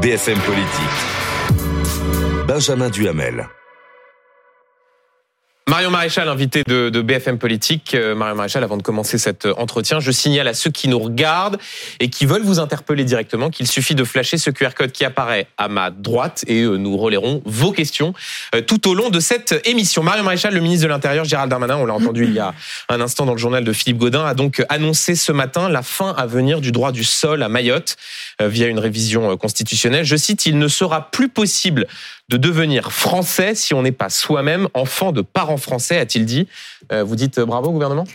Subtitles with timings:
[0.00, 0.98] BFM Politique.
[2.48, 3.59] Benjamin Duhamel.
[5.70, 7.94] Marion Maréchal, invité de, BFM Politique.
[7.94, 10.98] Euh, Marion Maréchal, avant de commencer cet euh, entretien, je signale à ceux qui nous
[10.98, 11.58] regardent
[12.00, 15.46] et qui veulent vous interpeller directement qu'il suffit de flasher ce QR code qui apparaît
[15.58, 18.14] à ma droite et euh, nous relayerons vos questions
[18.66, 20.02] tout au long de cette émission.
[20.02, 22.52] Marion Maréchal, le ministre de l'Intérieur, Gérald Darmanin, on l'a entendu il y a
[22.88, 26.12] un instant dans le journal de Philippe Godin, a donc annoncé ce matin la fin
[26.18, 27.96] à venir du droit du sol à Mayotte
[28.40, 30.04] via une révision constitutionnelle.
[30.04, 31.86] Je cite, il ne sera plus possible
[32.30, 36.48] de devenir français si on n'est pas soi-même enfant de parents français, a-t-il dit.
[36.92, 38.06] Euh, vous dites bravo, gouvernement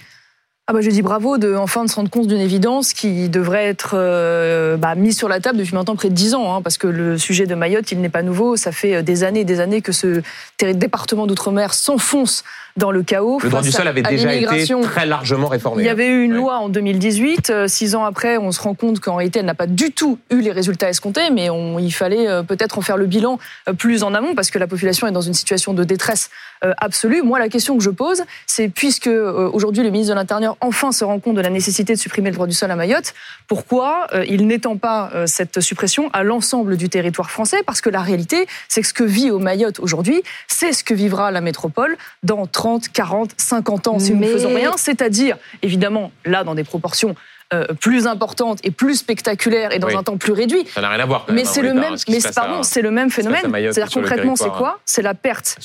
[0.67, 3.65] ah bah je dis bravo de enfin de se rendre compte d'une évidence qui devrait
[3.65, 6.79] être euh, bah, mise sur la table depuis maintenant près de dix ans, hein, parce
[6.79, 8.55] que le sujet de Mayotte, il n'est pas nouveau.
[8.55, 10.23] Ça fait des années et des années que ce
[10.59, 12.43] département d'outre-mer s'enfonce
[12.77, 13.39] dans le chaos.
[13.41, 15.83] Le droit du sol avait déjà été très largement réformé.
[15.83, 17.49] Il y avait eu une loi en 2018.
[17.49, 20.19] Euh, six ans après, on se rend compte qu'en réalité, elle n'a pas du tout
[20.29, 23.73] eu les résultats escomptés, mais on, il fallait euh, peut-être en faire le bilan euh,
[23.73, 26.29] plus en amont parce que la population est dans une situation de détresse
[26.77, 27.21] absolue.
[27.21, 31.03] Moi, la question que je pose, c'est puisque aujourd'hui le ministre de l'Intérieur enfin se
[31.03, 33.13] rend compte de la nécessité de supprimer le droit du sol à Mayotte,
[33.47, 37.63] pourquoi il n'étend pas cette suppression à l'ensemble du territoire français?
[37.65, 40.93] Parce que la réalité, c'est que ce que vit au Mayotte aujourd'hui, c'est ce que
[40.93, 45.37] vivra la métropole dans 30 30, 40, 50 ans si nous ne faisons rien, c'est-à-dire,
[45.61, 47.15] évidemment, là, dans des proportions
[47.53, 50.65] euh, plus importantes et plus spectaculaires et dans un temps plus réduit.
[50.73, 51.27] Ça n'a rien à voir.
[51.29, 53.51] mais c'est le même, mais pardon, c'est le même phénomène.
[53.51, 54.79] C'est-à-dire concrètement, c'est quoi?
[54.85, 55.57] C'est la perte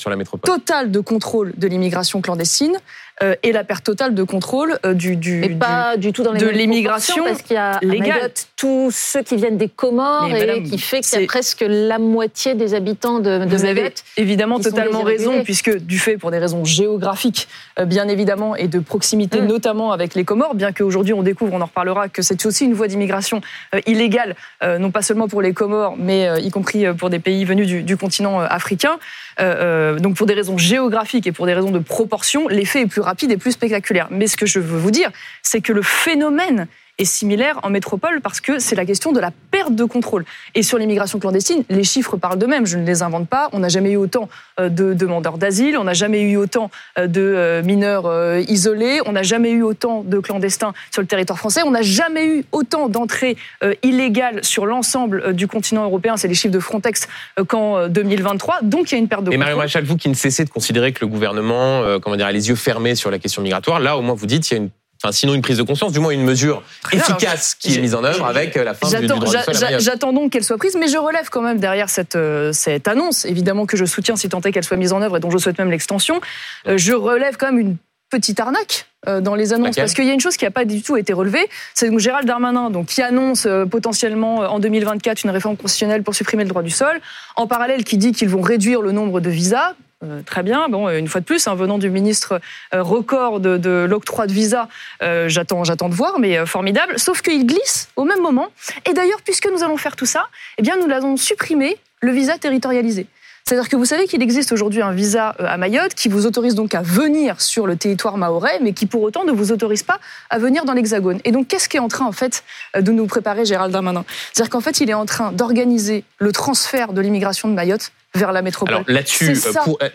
[0.43, 2.77] totale de contrôle de l'immigration clandestine
[3.23, 6.39] euh, et la perte totale de contrôle euh, du, du, pas du tout dans les
[6.39, 8.31] de l'immigration parce qu'il y a légale.
[8.57, 12.55] tous ceux qui viennent des Comores et qui fait qu'il y a presque la moitié
[12.55, 16.65] des habitants de, de Vous avez évidemment totalement raison puisque du fait pour des raisons
[16.65, 17.47] géographiques
[17.79, 19.45] euh, bien évidemment et de proximité mm.
[19.45, 22.73] notamment avec les Comores, bien qu'aujourd'hui on découvre, on en reparlera, que c'est aussi une
[22.73, 23.41] voie d'immigration
[23.85, 24.35] illégale,
[24.79, 27.97] non pas seulement pour les Comores, mais y compris pour des pays venus du, du
[27.97, 28.97] continent africain.
[29.37, 33.31] Donc pour des raisons géographiques et pour des raisons de proportion, l'effet est plus rapide
[33.31, 34.07] et plus spectaculaire.
[34.11, 35.09] Mais ce que je veux vous dire,
[35.41, 36.67] c'est que le phénomène
[37.01, 40.23] est similaire en métropole parce que c'est la question de la perte de contrôle.
[40.55, 43.49] Et sur l'immigration clandestine, les chiffres parlent d'eux-mêmes, je ne les invente pas.
[43.53, 44.29] On n'a jamais eu autant
[44.59, 48.09] euh, de demandeurs d'asile, on n'a jamais eu autant euh, de euh, mineurs
[48.47, 52.25] isolés, on n'a jamais eu autant de clandestins sur le territoire français, on n'a jamais
[52.25, 53.35] eu autant d'entrées
[53.83, 57.07] illégales sur l'ensemble du continent européen, c'est les chiffres de Frontex
[57.47, 58.59] qu'en 2023.
[58.61, 59.35] Donc il y a une perte de contrôle.
[59.35, 62.31] Et Mario Maréchal, vous qui ne cessez de considérer que le gouvernement comment dire, a
[62.31, 64.63] les yeux fermés sur la question migratoire, là au moins vous dites qu'il y a
[64.63, 64.69] une
[65.03, 68.03] Enfin, sinon une prise de conscience, du moins une mesure efficace qui est mise en
[68.03, 69.33] œuvre avec euh, la fin du, droit
[69.79, 73.25] J'attends donc qu'elle soit prise, mais je relève quand même derrière cette, euh, cette annonce,
[73.25, 75.39] évidemment que je soutiens si tant est qu'elle soit mise en œuvre et dont je
[75.39, 76.21] souhaite même l'extension,
[76.67, 77.77] euh, je relève quand même une
[78.11, 78.87] petite arnaque
[79.21, 81.11] dans les annonces parce qu'il y a une chose qui n'a pas du tout été
[81.13, 86.13] relevée, c'est que Gérald Darmanin donc qui annonce potentiellement en 2024 une réforme constitutionnelle pour
[86.13, 86.99] supprimer le droit du sol,
[87.35, 89.73] en parallèle qui dit qu'ils vont réduire le nombre de visas
[90.03, 90.67] euh, très bien.
[90.67, 92.41] Bon, une fois de plus, hein, venant du ministre
[92.73, 94.67] euh, record de, l'octroi de visa,
[95.03, 96.97] euh, j'attends, j'attends de voir, mais formidable.
[96.97, 98.47] Sauf qu'il glisse au même moment.
[98.89, 102.37] Et d'ailleurs, puisque nous allons faire tout ça, eh bien, nous allons supprimer le visa
[102.37, 103.05] territorialisé.
[103.45, 106.73] C'est-à-dire que vous savez qu'il existe aujourd'hui un visa à Mayotte qui vous autorise donc
[106.73, 110.37] à venir sur le territoire maorais, mais qui pour autant ne vous autorise pas à
[110.37, 111.19] venir dans l'Hexagone.
[111.25, 112.43] Et donc, qu'est-ce qui est en train en fait
[112.75, 116.93] de nous préparer Gérald Darmanin C'est-à-dire qu'en fait, il est en train d'organiser le transfert
[116.93, 118.73] de l'immigration de Mayotte vers la métropole.
[118.73, 119.33] Alors là-dessus,
[119.63, 119.89] pour, euh,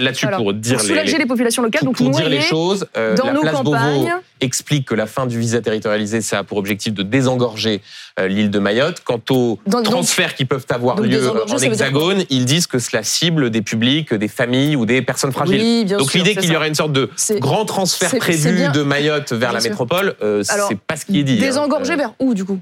[0.00, 3.32] là-dessus pour dire soulager les, populations locales, donc pour dire les choses, euh, dans la
[3.32, 6.94] nos place campagnes, Beauvau explique que la fin du visa territorialisé, ça a pour objectif
[6.94, 7.80] de désengorger
[8.18, 9.02] euh, l'île de Mayotte.
[9.04, 13.62] Quant aux transferts qui peuvent avoir lieu en hexagone, ils disent que cela cible des
[13.62, 15.86] publics, des familles ou des personnes fragiles.
[15.86, 19.60] donc l'idée qu'il y aurait une sorte de grand transfert prévu de Mayotte vers la
[19.60, 21.34] métropole, c'est pas ce qui est dit.
[21.34, 21.46] Hein.
[21.46, 22.58] Désengorger vers où du coup?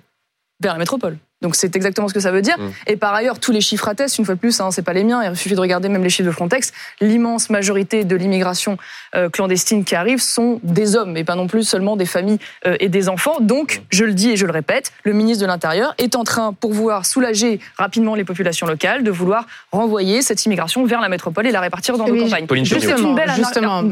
[0.60, 1.18] Vers la métropole.
[1.42, 2.58] Donc c'est exactement ce que ça veut dire.
[2.58, 2.70] Mm.
[2.86, 5.04] Et par ailleurs, tous les chiffres attestent, une fois de plus, hein, c'est pas les
[5.04, 8.78] miens, il suffit de regarder même les chiffres de Frontex, l'immense majorité de l'immigration
[9.14, 12.76] euh, clandestine qui arrive sont des hommes, et pas non plus seulement des familles euh,
[12.80, 13.36] et des enfants.
[13.40, 16.52] Donc, je le dis et je le répète, le ministre de l'Intérieur est en train,
[16.52, 21.46] pour vouloir soulager rapidement les populations locales, de vouloir renvoyer cette immigration vers la métropole
[21.46, 22.46] et la répartir dans nos campagnes.
[22.64, 23.82] Justement, une belle justement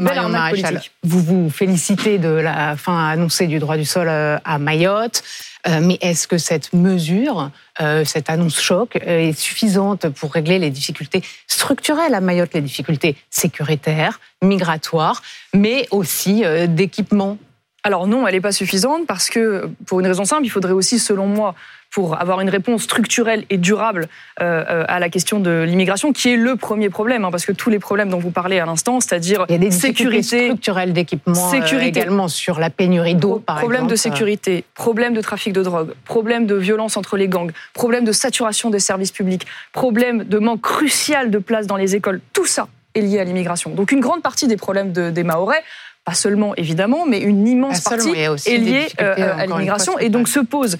[1.03, 5.23] vous vous félicitez de la fin annoncée du droit du sol euh, à Mayotte.
[5.67, 7.49] Euh, mais est-ce que cette mesure,
[7.81, 12.61] euh, cette annonce choc, euh, est suffisante pour régler les difficultés structurelles à Mayotte, les
[12.61, 15.23] difficultés sécuritaires, migratoires,
[15.53, 17.37] mais aussi d'équipement
[17.83, 20.97] alors non, elle n'est pas suffisante parce que, pour une raison simple, il faudrait aussi,
[20.97, 21.53] selon moi,
[21.95, 24.09] pour avoir une réponse structurelle et durable
[24.41, 27.53] euh, euh, à la question de l'immigration, qui est le premier problème, hein, parce que
[27.53, 30.91] tous les problèmes dont vous parlez à l'instant, c'est-à-dire il y a des sécurité structurelle
[30.91, 35.53] d'équipement, euh, sécurité également sur la pénurie d'eau, par problème de sécurité, problème de trafic
[35.53, 40.25] de drogue, problème de violence entre les gangs, problème de saturation des services publics, problème
[40.25, 43.69] de manque crucial de place dans les écoles, tout ça est lié à l'immigration.
[43.69, 45.63] Donc une grande partie des problèmes des Mahorais
[46.03, 50.39] pas seulement évidemment, mais une immense partie est liée euh, à l'immigration et donc se
[50.39, 50.77] pose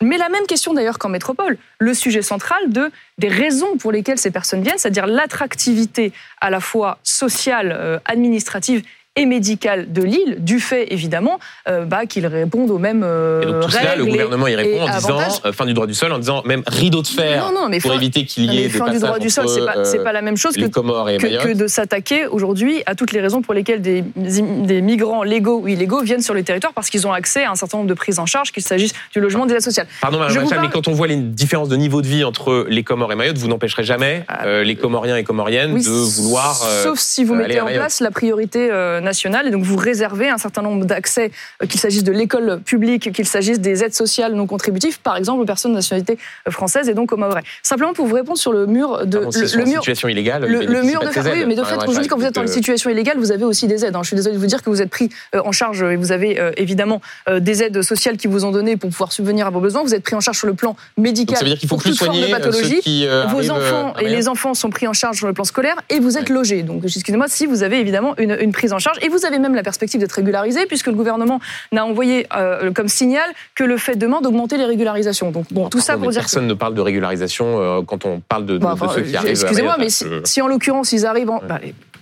[0.00, 4.18] mais la même question d'ailleurs qu'en métropole, le sujet central de des raisons pour lesquelles
[4.18, 8.84] ces personnes viennent, c'est-à-dire l'attractivité à la fois sociale, euh, administrative
[9.18, 11.38] et médicale de l'île, du fait évidemment
[11.68, 14.82] euh, bah, qu'ils répondent aux mêmes euh, et donc tout cela, le gouvernement y répond
[14.82, 17.50] en disant euh, fin du droit du sol, en disant même rideau de fer
[17.82, 20.22] pour éviter qu'il y ait des fin du droit du sol, c'est pas, pas la
[20.22, 24.80] même chose que, que, de s'attaquer aujourd'hui à toutes les raisons pour lesquelles des, des,
[24.80, 27.78] migrants légaux ou illégaux viennent sur le territoire parce qu'ils ont accès à un certain
[27.78, 29.88] nombre de prises en charge, qu'il s'agisse du logement, des aides sociales.
[30.00, 33.12] Pardon, Madame mais quand on voit les différences de niveau de vie entre les Comores
[33.12, 34.62] et Mayotte, vous n'empêcherez jamais ah.
[34.62, 36.54] les Comoriens et Comoriennes de vouloir.
[36.54, 39.07] sauf si vous mettez en place la priorité nationale
[39.46, 41.30] et donc vous réserver un certain nombre d'accès,
[41.62, 45.42] euh, qu'il s'agisse de l'école publique, qu'il s'agisse des aides sociales non contributives, par exemple
[45.42, 47.42] aux personnes de nationalité euh, française et donc aux Maorais.
[47.62, 51.08] Simplement pour vous répondre sur le mur de le, mur situation illégale, le, mur de,
[51.30, 53.66] oui, mais de fait aujourd'hui quand vous êtes dans une situation illégale, vous avez aussi
[53.66, 53.94] des aides.
[53.96, 54.00] Hein.
[54.02, 56.12] Je suis désolée de vous dire que vous êtes pris euh, en charge et vous
[56.12, 57.00] avez évidemment
[57.30, 59.82] des aides sociales qui vous ont donné pour pouvoir subvenir à vos besoins.
[59.82, 61.36] Vous êtes pris en charge sur le plan médical.
[61.36, 62.80] ça veut dire qu'il faut plus soigner de pathologie.
[62.80, 65.98] Qui, vos enfants et les enfants sont pris en charge sur le plan scolaire et
[65.98, 66.62] vous êtes logés.
[66.62, 69.54] Donc excusez-moi si vous avez évidemment une, une prise en charge et vous avez même
[69.54, 71.40] la perspective d'être régularisé, puisque le gouvernement
[71.72, 75.30] n'a envoyé euh, comme signal que le fait demain d'augmenter les régularisations.
[75.30, 78.46] Donc bon, tout ça pour dire personne ne parle de régularisation euh, quand on parle
[78.46, 78.60] de,
[78.94, 79.30] ceux qui arrivent.
[79.30, 81.60] Excusez-moi, mais si, en l'occurrence ils arrivent en, bah,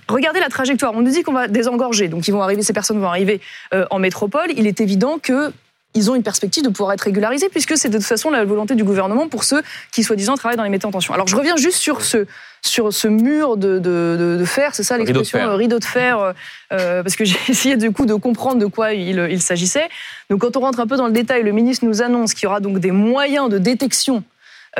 [0.09, 0.93] Regardez la trajectoire.
[0.95, 3.41] On nous dit qu'on va désengorger, donc ils vont arriver, ces personnes vont arriver
[3.75, 4.51] euh, en métropole.
[4.57, 5.51] Il est évident que
[5.97, 8.75] ils ont une perspective de pouvoir être régularisés, puisque c'est de toute façon la volonté
[8.75, 9.63] du gouvernement pour ceux
[9.93, 11.15] qui, soi-disant, travaillent dans les métiers en tension.
[11.15, 12.27] Alors je reviens juste sur ce,
[12.63, 16.33] sur ce mur de, de, de fer, c'est ça l'expression, euh, rideau de fer, euh,
[16.73, 19.89] euh, parce que j'ai essayé du coup de comprendre de quoi il, il s'agissait.
[20.31, 22.47] Donc quand on rentre un peu dans le détail, le ministre nous annonce qu'il y
[22.47, 24.23] aura donc des moyens de détection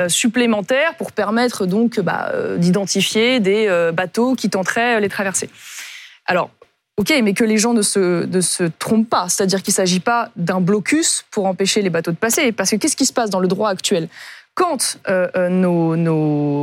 [0.09, 5.49] supplémentaires pour permettre donc bah, d'identifier des bateaux qui tenteraient les traverser.
[6.27, 6.51] Alors,
[6.97, 9.29] Ok, mais que les gens ne se, ne trompent pas.
[9.29, 12.51] C'est-à-dire qu'il ne s'agit pas d'un blocus pour empêcher les bateaux de passer.
[12.51, 14.09] Parce que qu'est-ce qui se passe dans le droit actuel?
[14.55, 15.49] Quand euh, euh,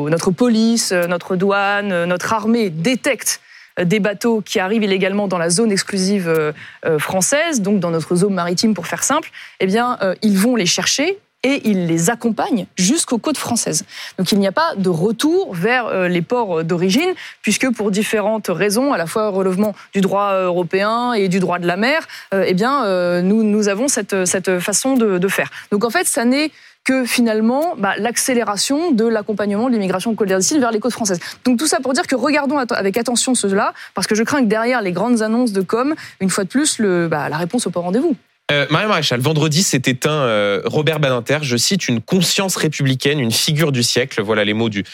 [0.09, 3.41] notre police, euh, notre douane, notre armée détectent
[3.81, 6.53] des bateaux qui arrivent illégalement dans la zone exclusive
[6.99, 11.19] française, donc dans notre zone maritime pour faire simple, eh bien, ils vont les chercher
[11.45, 13.85] et il les accompagne jusqu'aux côtes françaises.
[14.19, 17.13] Donc il n'y a pas de retour vers euh, les ports d'origine,
[17.43, 21.59] puisque pour différentes raisons, à la fois relevement du droit euh, européen et du droit
[21.59, 22.85] de la mer, euh, eh bien,
[23.23, 25.51] nous, avons cette, façon de, faire.
[25.71, 26.51] Donc en fait, ça n'est
[26.85, 31.21] que finalement bah, l'accélération de l'accompagnement de l'immigration clandestine vers les côtes françaises.
[31.45, 34.49] Donc tout ça pour dire que regardons avec attention cela, parce que je crains que
[34.49, 37.81] derrière les grandes annonces de com, une fois de plus, bah, la réponse au pas
[37.81, 38.17] rendez-vous.
[38.53, 43.31] Euh, Marie Maréchal, vendredi s'est éteint euh, Robert Badinter, je cite une conscience républicaine, une
[43.31, 44.21] figure du siècle.
[44.21, 44.85] Voilà les mots du,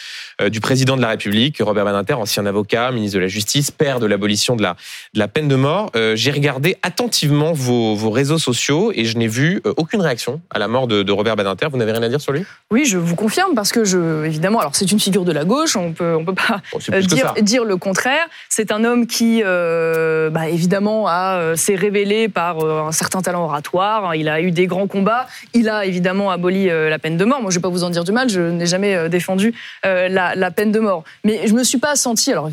[0.41, 3.99] euh, du président de la République, Robert Badinter, ancien avocat, ministre de la Justice, père
[3.99, 4.77] de l'abolition de la,
[5.15, 5.91] de la peine de mort.
[5.97, 10.61] Euh, j'ai regardé attentivement vos, vos, réseaux sociaux et je n'ai vu aucune réaction à
[10.61, 11.67] la mort de, de Robert Badinter.
[11.73, 12.45] Vous n'avez rien à dire sur lui?
[12.71, 15.75] Oui, je vous confirme parce que je, évidemment, alors c'est une figure de la gauche,
[15.75, 16.61] on peut, on peut pas
[17.01, 18.29] dire, dire, le contraire.
[18.49, 24.15] C'est un homme qui, bah, évidemment, a s'est révélé par un certain talent oratoire.
[24.15, 25.27] Il a eu des grands combats.
[25.55, 27.41] Il a évidemment aboli euh, la peine de mort.
[27.41, 28.29] Moi, je ne vais pas vous en dire du mal.
[28.29, 31.05] Je n'ai jamais euh, défendu euh, la, peine de mort.
[31.25, 32.33] Mais je me suis pas senti.
[32.33, 32.51] Alors,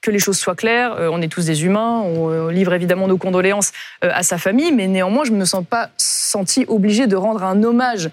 [0.00, 3.72] que les choses soient claires, on est tous des humains, on livre évidemment nos condoléances
[4.00, 7.64] à sa famille, mais néanmoins, je ne me sens pas senti obligé de rendre un
[7.64, 8.08] hommage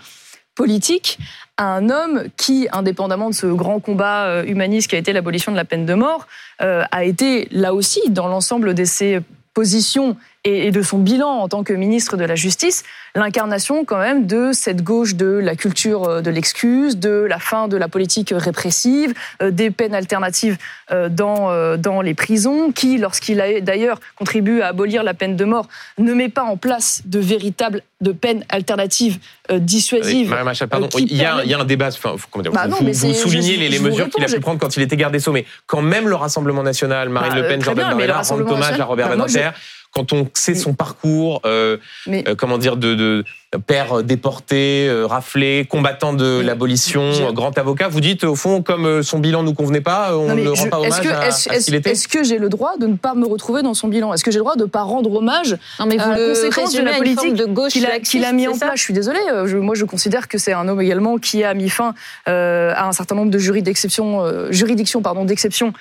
[0.55, 1.19] politique
[1.57, 5.57] à un homme qui, indépendamment de ce grand combat humaniste qui a été l'abolition de
[5.57, 6.25] la peine de mort,
[6.57, 9.19] a été là aussi, dans l'ensemble de ses
[9.55, 12.83] positions et de son bilan en tant que ministre de la Justice,
[13.15, 17.67] l'incarnation quand même de cette gauche de la culture euh, de l'excuse, de la fin
[17.67, 20.57] de la politique répressive, euh, des peines alternatives
[20.91, 25.45] euh, dans, dans les prisons, qui, lorsqu'il a d'ailleurs contribué à abolir la peine de
[25.45, 29.17] mort, ne met pas en place de véritables de peines alternatives
[29.51, 30.29] dissuasives.
[30.29, 31.87] Madame pardon, il, y a, il y, a, un débat.
[31.87, 32.15] Enfin,
[32.51, 35.19] bah vous, vous, soulignez les, mesures qu'il a pu prendre quand il était garde des
[35.19, 38.79] Sceaux, mais quand même le Rassemblement national, Marine bah, Le Pen, Jordan Bardella rendent hommage
[38.79, 39.51] à Robert bah, Badinter
[39.95, 43.23] quand on sait son parcours, euh, euh, comment dire, de,
[43.67, 47.87] père déporté, raflé, combattant de l'abolition, grand avocat.
[47.87, 51.01] Vous dites, au fond, comme son bilan nous convenait pas, on ne rend pas hommage
[51.01, 53.61] que, à, ce qu'il était Est-ce que j'ai le droit de ne pas me retrouver
[53.61, 54.13] dans son bilan?
[54.13, 56.27] Est-ce que j'ai le droit de ne pas rendre hommage non, mais vous à la
[56.27, 57.85] conséquence de la politique de gauche qu'il
[58.25, 58.73] a, a, mis en place?
[58.75, 59.21] Je suis désolée.
[59.61, 61.93] moi, je considère que c'est un homme également qui a mis fin
[62.25, 65.71] à un certain nombre de juridictions, juridictions pardon, d'exception euh,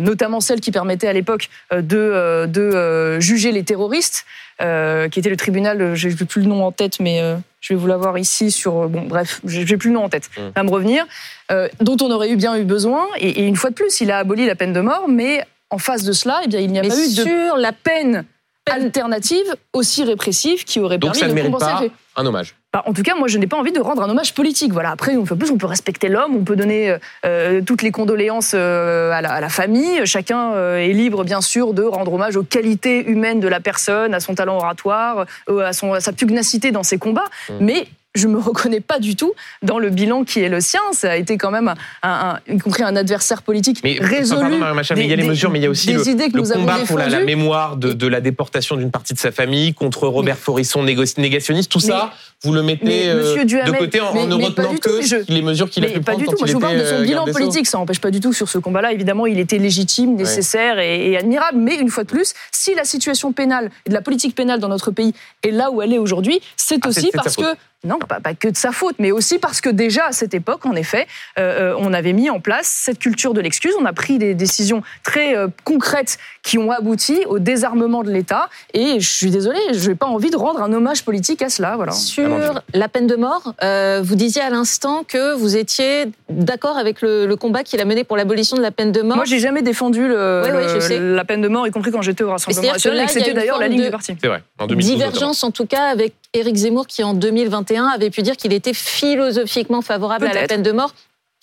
[0.00, 4.24] notamment celle qui permettait à l'époque euh, de, euh, de juger les terroristes,
[4.58, 7.20] qui était le tribunal, je n'ai plus le nom en tête, mais
[7.60, 8.88] je vais vous l'avoir ici sur.
[8.88, 10.52] Bon, bref, j'ai plus le nom en tête, ça mmh.
[10.56, 11.06] va me revenir,
[11.80, 13.06] dont on aurait eu bien eu besoin.
[13.18, 16.02] Et, une fois de plus, il a aboli la peine de mort, mais en face
[16.02, 18.24] de cela, eh bien, il n'y a pas eu de sur la peine
[18.66, 21.90] alternative aussi répressive qui aurait Donc permis ça de compenser.
[22.14, 22.57] Pas un hommage.
[22.70, 24.72] Bah, en tout cas, moi, je n'ai pas envie de rendre un hommage politique.
[24.74, 24.90] Voilà.
[24.90, 29.10] Après, plus, on peut respecter l'homme, on peut donner euh, euh, toutes les condoléances euh,
[29.10, 30.04] à, la, famille.
[30.04, 34.20] Chacun est libre, bien sûr, de rendre hommage aux qualités humaines de la personne, à
[34.20, 37.24] son talent oratoire, à, son, à sa pugnacité dans ses combats.
[37.48, 37.54] Mmh.
[37.60, 40.80] Mais je me reconnais pas du tout dans le bilan qui est le sien.
[40.92, 44.58] Ça a été quand même, un, y compris un adversaire politique mais, résolu.
[44.58, 46.02] Pardon, mais il y a les mesures, mais il y a aussi le,
[46.34, 50.38] nous combat pour la, mémoire de, la déportation d'une partie de sa famille contre Robert
[50.38, 51.70] Forisson, négationniste.
[51.70, 52.12] Tout ça,
[52.42, 56.00] vous le mettez euh, de côté en, ne retenant que les mesures qu'il a pu
[56.00, 56.36] pas prendre du tout.
[56.38, 57.66] Moi, je vous parle de son euh, bilan politique.
[57.66, 58.92] Ça n'empêche pas du tout sur ce combat-là.
[58.92, 61.58] Évidemment, il était légitime, nécessaire et, admirable.
[61.58, 64.68] Mais une fois de plus, si la situation pénale et de la politique pénale dans
[64.68, 68.20] notre pays est là où elle est aujourd'hui, c'est ah, aussi parce que non, pas,
[68.34, 71.06] que de sa faute, mais aussi parce que déjà à cette époque, en effet,
[71.38, 73.74] euh, on avait mis en place cette culture de l'excuse.
[73.80, 78.48] On a pris des décisions très concrètes qui ont abouti au désarmement de l'État.
[78.74, 81.76] Et je suis désolée, je n'ai pas envie de rendre un hommage politique à cela.
[81.76, 86.76] Voilà sur la peine de mort, euh, vous disiez à l'instant que vous étiez d'accord
[86.76, 89.16] avec le, combat qu'il a mené pour l'abolition de la peine de mort.
[89.16, 92.72] Moi, j'ai jamais défendu le, la peine de mort, y compris quand j'étais au Rassemblement
[92.72, 94.16] national, c'était d'ailleurs la ligne du parti.
[94.20, 94.42] C'est vrai.
[94.58, 98.52] En Divergence, en tout cas, avec Éric Zemmour, qui en 2021 avait pu dire qu'il
[98.52, 100.92] était philosophiquement favorable à la peine de mort.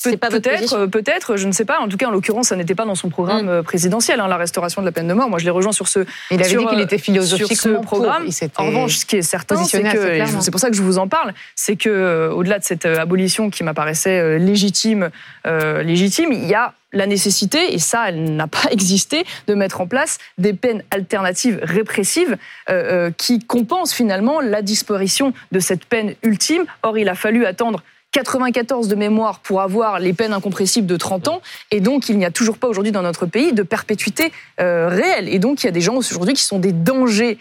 [0.04, 1.80] Peut-être, peut-être, je ne sais pas.
[1.80, 3.50] En tout cas, en l'occurrence, ça n'était pas dans son programme mm.
[3.50, 5.30] euh, présidentiel, hein, la restauration de la peine de mort.
[5.30, 6.00] Moi, je l'ai rejoint sur ce.
[6.32, 8.28] Il avait dit qu'il était philosophiquement sur ce programme.
[8.58, 11.08] en revanche, ce qui est certain, c'est que c'est pour ça que je vous en
[11.08, 15.10] parle, c'est que euh, au-delà de cette euh, abolition qui m'apparaissait légitime,
[15.46, 19.88] légitime, il y a la nécessité, et ça, elle n'a pas existé, de mettre en
[19.88, 22.38] place des peines alternatives répressives
[23.18, 26.66] qui compensent finalement la disparition de cette peine ultime.
[26.84, 27.82] Or, il a fallu attendre
[28.16, 31.42] 94 de mémoire pour avoir les peines incompressibles de 30 ans.
[31.70, 34.32] Et donc, il n'y a toujours pas aujourd'hui dans notre pays de perpétuité
[34.62, 35.28] euh, réelle.
[35.28, 37.38] Et donc, il y a des gens aujourd'hui qui sont des dangers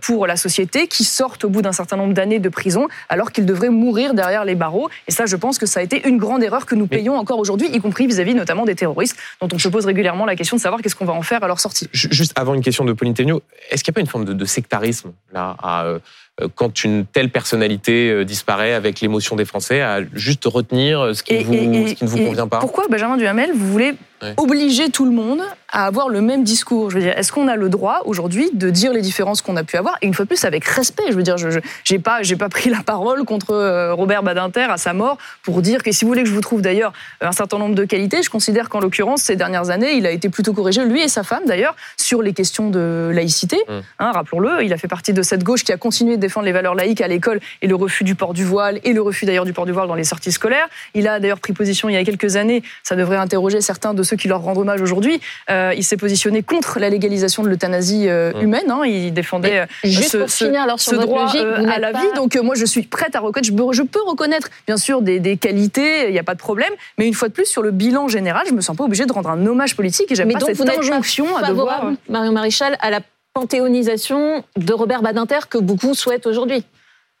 [0.00, 3.46] pour la société, qui sortent au bout d'un certain nombre d'années de prison, alors qu'ils
[3.46, 4.90] devraient mourir derrière les barreaux.
[5.08, 7.38] Et ça, je pense que ça a été une grande erreur que nous payons encore
[7.38, 10.60] aujourd'hui, y compris vis-à-vis notamment des terroristes, dont on se pose régulièrement la question de
[10.60, 11.88] savoir qu'est-ce qu'on va en faire à leur sortie.
[11.92, 14.44] Juste avant une question de Pauline Tegnaud, est-ce qu'il n'y a pas une forme de,
[14.44, 15.98] sectarisme là à euh,
[16.40, 21.22] euh, quand une telle personnalité euh, disparaît avec l'émotion des Français, à juste retenir ce
[21.22, 22.58] qui, vous, ce qui ne vous convient pas?
[22.58, 23.94] Pourquoi, Benjamin Duhamel, vous voulez
[24.36, 25.40] obliger tout le monde
[25.72, 26.90] à avoir le même discours.
[26.90, 29.64] Je veux dire, est-ce qu'on a le droit aujourd'hui de dire les différences qu'on a
[29.64, 31.04] pu avoir et une fois de plus avec respect?
[31.10, 31.48] Je veux dire, je
[31.84, 35.62] j'ai pas j'ai pas pris la parole contre euh, Robert Badinter à sa mort pour
[35.62, 38.22] dire que si vous voulez que je vous trouve d'ailleurs un certain nombre de qualités,
[38.22, 41.22] je considère qu'en l'occurrence ces dernières années, il a été plutôt corrigé lui et sa
[41.22, 43.56] femme d'ailleurs sur les questions de laïcité.
[43.68, 43.72] Mmh.
[43.98, 46.52] Hein, rappelons-le, il a fait partie de cette gauche qui a continué de défendre les
[46.52, 49.44] valeurs laïques à l'école et le refus du port du voile et le refus d'ailleurs
[49.44, 50.68] du port du voile dans les sorties scolaires.
[50.94, 52.62] Il a d'ailleurs pris position il y a quelques années.
[52.82, 55.20] Ça devrait interroger certains de ceux qui leur rendent hommage aujourd'hui.
[55.50, 58.42] Euh, il s'est positionné contre la légalisation de l'euthanasie euh, mmh.
[58.42, 58.70] humaine.
[58.70, 58.82] Hein.
[58.86, 62.06] Il défendait euh, juste ce, pour finir, alors, sur droit à la vie.
[62.14, 63.48] Donc moi, je suis prête à reconnaître.
[63.72, 66.08] Je peux, reconnaître, bien sûr, des, qualités.
[66.08, 66.72] Il n'y a pas de problème.
[66.98, 69.12] Mais une fois de plus, sur le bilan général, je me sens pas obligée de
[69.12, 70.10] rendre un hommage politique.
[70.12, 71.90] Et j'aime pas cette injonction à devoir.
[72.08, 73.00] Marion Maréchal, à la
[73.34, 76.64] panthéonisation de Robert Badinter que beaucoup souhaitent aujourd'hui.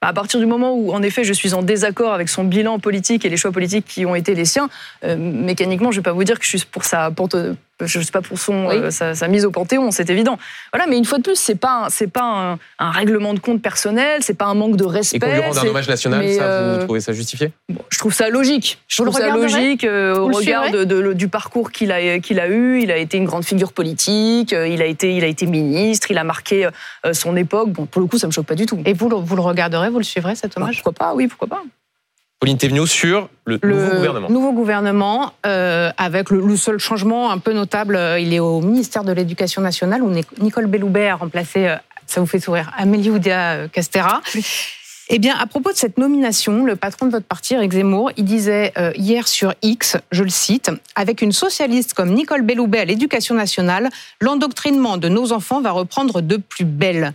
[0.02, 3.24] À partir du moment où, en effet, je suis en désaccord avec son bilan politique
[3.24, 4.70] et les choix politiques qui ont été les siens,
[5.04, 7.10] mécaniquement, je ne vais pas vous dire que je suis pour sa
[7.86, 10.38] je ne sais pas pour son euh, sa, mise au panthéon, c'est évident.
[10.72, 14.22] Voilà, mais une fois de plus, c'est pas c'est pas un, règlement de compte personnel,
[14.22, 15.16] c'est pas un manque de respect.
[15.16, 17.52] Et qu'on lui rende un hommage national, ça, vous euh, trouvez ça justifié?
[17.90, 18.78] Je trouve ça logique.
[18.88, 22.82] Je trouve ça logique euh, au regard de, du parcours qu'il a qu'il a eu.
[22.82, 24.52] Il a été une grande figure politique.
[24.52, 26.10] Il a été il a été ministre.
[26.10, 26.68] Il a marqué
[27.12, 27.70] son époque.
[27.70, 28.80] Bon, pour le coup, ça me choque pas du tout.
[28.84, 30.76] Et vous, vous le regarderez, vous le suivrez cet hommage?
[30.76, 31.14] Pourquoi pas?
[31.14, 31.62] Oui, pourquoi pas.
[32.40, 34.30] Pauline Thévenot sur le, nouveau gouvernement.
[34.30, 39.04] Nouveau gouvernement, euh, avec le, seul changement un peu notable, euh, il est au ministère
[39.04, 43.68] de l'Éducation nationale où Nicole Belloubet a remplacé, euh, ça vous fait sourire, Amélie Oudéa
[43.68, 44.22] Castera.
[45.10, 48.24] Eh bien, à propos de cette nomination, le patron de votre parti, Eric Zemmour, il
[48.24, 53.34] disait hier sur X, je le cite, avec une socialiste comme Nicole Belloubet à l'éducation
[53.34, 53.88] nationale,
[54.20, 57.12] l'endoctrinement de nos enfants va reprendre de plus belle.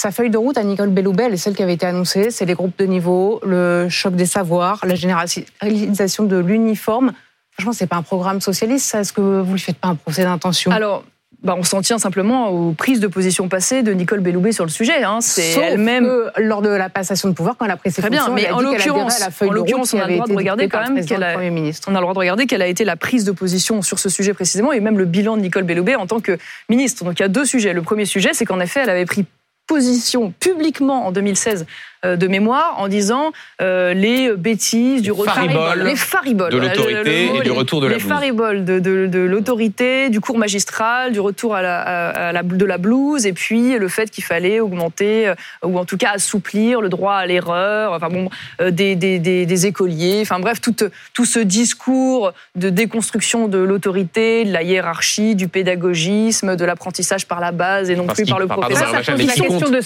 [0.00, 2.78] Sa feuille de route à Nicole Belloubet, celle qui avait été annoncée, c'est les groupes
[2.78, 7.10] de niveau, le choc des savoirs, la généralisation de l'uniforme.
[7.50, 9.00] Franchement, c'est pas un programme socialiste, ça.
[9.00, 10.70] Est-ce que vous lui faites pas un procès d'intention?
[10.70, 11.02] Alors,
[11.42, 14.70] bah, on s'en tient simplement aux prises de position passées de Nicole Belloubet sur le
[14.70, 15.02] sujet.
[15.02, 15.18] Hein.
[15.20, 18.28] C'est elle-même lors de la passation de pouvoir quand elle a pris ses Très bien,
[18.28, 21.38] mais en l'occurrence, en l'occurrence, on a le droit de regarder quand même qu'elle a,
[21.38, 24.08] on a le droit de regarder quelle a été la prise de position sur ce
[24.08, 26.38] sujet précisément et même le bilan de Nicole Belloubet en tant que
[26.68, 27.02] ministre.
[27.04, 27.72] Donc il y a deux sujets.
[27.72, 29.26] Le premier sujet, c'est qu'en effet, elle avait pris
[29.68, 31.66] position publiquement en 2016
[31.97, 35.34] euh, de mémoire en disant euh, les bêtises du retour
[35.76, 36.52] les fariboles.
[36.52, 41.12] De l'autorité et du retour de la les fariboles de, de, l'autorité du cours magistral
[41.12, 44.60] du retour à la, à la, de la blouse et puis le fait qu'il fallait
[44.60, 49.18] augmenter euh, ou en tout cas assouplir le droit à l'erreur enfin bon des, des,
[49.18, 50.76] des, écoliers enfin bref tout,
[51.14, 57.40] tout ce discours de déconstruction de l'autorité de la hiérarchie du pédagogisme de l'apprentissage par
[57.40, 59.00] la base et non plus par le professeur.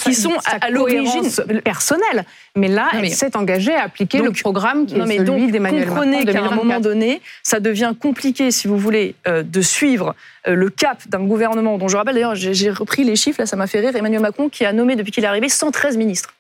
[0.04, 1.25] qui sont à l'origine
[1.64, 2.01] personnelle
[2.56, 5.94] mais là, elle s'est engagée à appliquer le programme qui est celui d'Emmanuel Macron.
[5.94, 10.14] Comprenez qu'à un moment donné, ça devient compliqué, si vous voulez, euh, de suivre
[10.47, 13.56] euh, le cap d'un gouvernement dont je rappelle d'ailleurs, j'ai repris les chiffres, là, ça
[13.56, 16.35] m'a fait rire, Emmanuel Macron qui a nommé depuis qu'il est arrivé 113 ministres.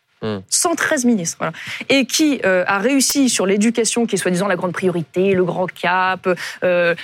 [0.48, 1.08] 113 hmm.
[1.08, 1.52] ministres, voilà.
[1.88, 5.66] et qui euh, a réussi sur l'éducation, qui est soi-disant la grande priorité, le grand
[5.66, 6.28] cap,
[6.64, 6.94] euh,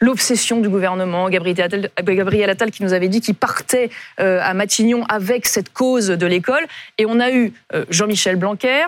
[0.00, 1.28] l'obsession du gouvernement.
[1.28, 5.72] Gabriel Attal, Gabriel Attal qui nous avait dit qu'il partait euh, à Matignon avec cette
[5.72, 6.66] cause de l'école.
[6.98, 7.52] Et on a eu
[7.90, 8.84] Jean-Michel Blanquer,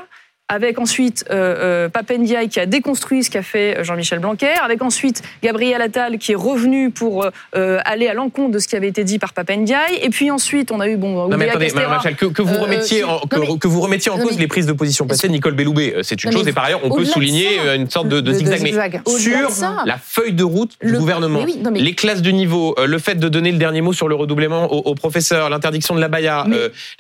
[0.49, 5.23] avec ensuite euh, euh, Papendiaï qui a déconstruit ce qu'a fait Jean-Michel Blanquer, avec ensuite
[5.43, 9.03] Gabriel Attal qui est revenu pour euh, aller à l'encontre de ce qui avait été
[9.03, 11.29] dit par Papendiaï, et puis ensuite on a eu bon.
[11.29, 11.69] Non mais attendez,
[12.17, 15.29] que, que, vous remettiez en, que, vous remettiez en cause les prises de position passées
[15.29, 18.33] Nicole Belloubet, c'est une chose, et par ailleurs on peut souligner une sorte de, de,
[18.33, 19.37] zigzag, sur
[19.85, 23.59] la feuille de route du gouvernement, les classes de niveau, le fait de donner le
[23.59, 26.47] dernier mot sur le redoublement aux, professeurs, l'interdiction de la baya,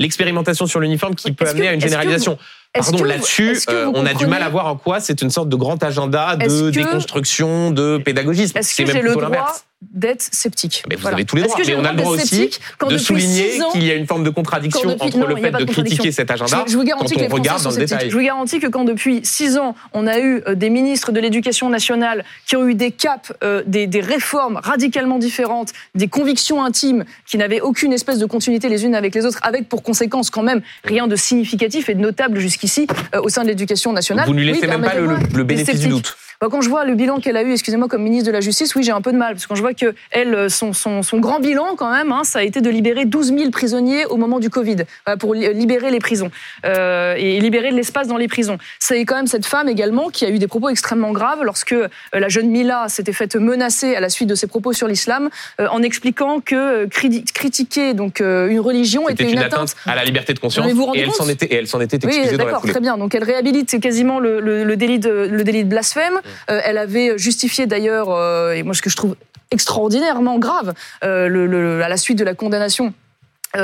[0.00, 2.38] l'expérimentation sur l'uniforme qui peut amener à une généralisation.
[2.78, 5.56] Pardon, là-dessus, euh, on a du mal à voir en quoi c'est une sorte de
[5.56, 8.58] grand agenda de déconstruction, de pédagogisme.
[8.58, 10.82] Est-ce que j'ai le droit d'être sceptique.
[10.88, 12.50] Mais vous avez tous les droits, mais on a le droit aussi
[12.88, 16.30] de souligner qu'il y a une forme de contradiction entre le fait de, critiquer cet
[16.30, 18.08] agenda je, vous garantis quand on regarde dans le détail.
[18.10, 21.20] Je vous garantis que quand depuis six ans, on a eu euh, des ministres de
[21.20, 26.64] l'éducation nationale qui ont eu des caps, euh, des, des, réformes radicalement différentes, des convictions
[26.64, 30.30] intimes qui n'avaient aucune espèce de continuité les unes avec les autres, avec pour conséquence
[30.30, 34.26] quand même rien de significatif et de notable jusqu'ici euh, au sein de l'éducation nationale.
[34.26, 36.16] Vous ne lui laissez même pas le, le bénéfice du doute.
[36.40, 38.74] Bah, quand je vois le bilan qu'elle a eu, excusez-moi, comme ministre de la Justice,
[38.74, 39.34] oui, j'ai un peu de mal.
[39.34, 42.22] Parce que quand je vois que elle, son, son, son grand bilan, quand même, hein,
[42.24, 44.76] ça a été de libérer 12 000 prisonniers au moment du Covid,
[45.18, 46.30] pour libérer les prisons
[46.64, 48.58] euh, et libérer de l'espace dans les prisons.
[48.78, 51.88] C'est quand même cette femme également qui a eu des propos extrêmement graves lorsque euh,
[52.12, 55.68] la jeune Mila s'était faite menacer à la suite de ses propos sur l'islam, euh,
[55.68, 60.66] en expliquant que critiquer donc une religion était, une, atteinte, à la liberté de conscience.
[60.94, 62.98] et elle s'en était, et elle s'en était excusée oui, D'accord, très bien.
[62.98, 66.20] Donc elle réhabilite quasiment le, le, délit de le délit de blasphème.
[66.50, 69.16] Euh, elle avait justifié d'ailleurs, euh, et moi ce que je trouve
[69.50, 72.92] extraordinairement grave, euh, à la suite de la condamnation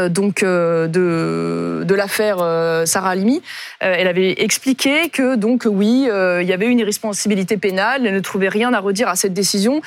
[0.09, 3.43] donc euh, de, de l'affaire euh, Sarah Halimi,
[3.81, 8.49] elle avait expliqué que donc oui, il y avait une irresponsabilité pénale, elle ne trouvait
[8.49, 9.83] rien à redire à cette décision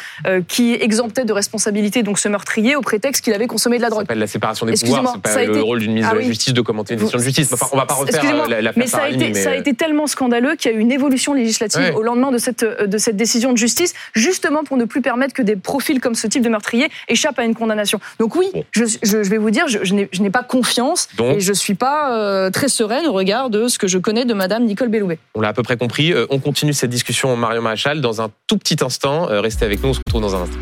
[0.47, 4.01] qui exemptait de responsabilité donc ce meurtrier au prétexte qu'il avait consommé de la drogue.
[4.01, 6.25] Ça s'appelle la séparation des pouvoirs, c'est pas le rôle d'une ministre ah de la
[6.25, 7.53] Justice de commenter une décision de justice.
[7.53, 10.55] Enfin, on va pas refaire l'affaire mais ça a été, ça a été tellement scandaleux
[10.55, 13.57] qu'il y a eu une évolution législative au lendemain de cette de cette décision de
[13.57, 17.39] justice, justement pour ne plus permettre que des profils comme ce type de meurtrier échappent
[17.39, 17.99] à une condamnation.
[18.19, 21.49] Donc oui, je, je, vais vous dire, je, je je n'ai pas confiance et je
[21.49, 24.65] ne suis pas euh, très sereine au regard de ce que je connais de Madame
[24.65, 25.19] Nicole Bellouet.
[25.35, 26.13] On l'a à peu près compris.
[26.13, 29.29] Euh, on continue cette discussion Mario Maréchal dans un tout petit instant.
[29.29, 30.59] Euh, restez avec nous, on se retrouve dans un instant.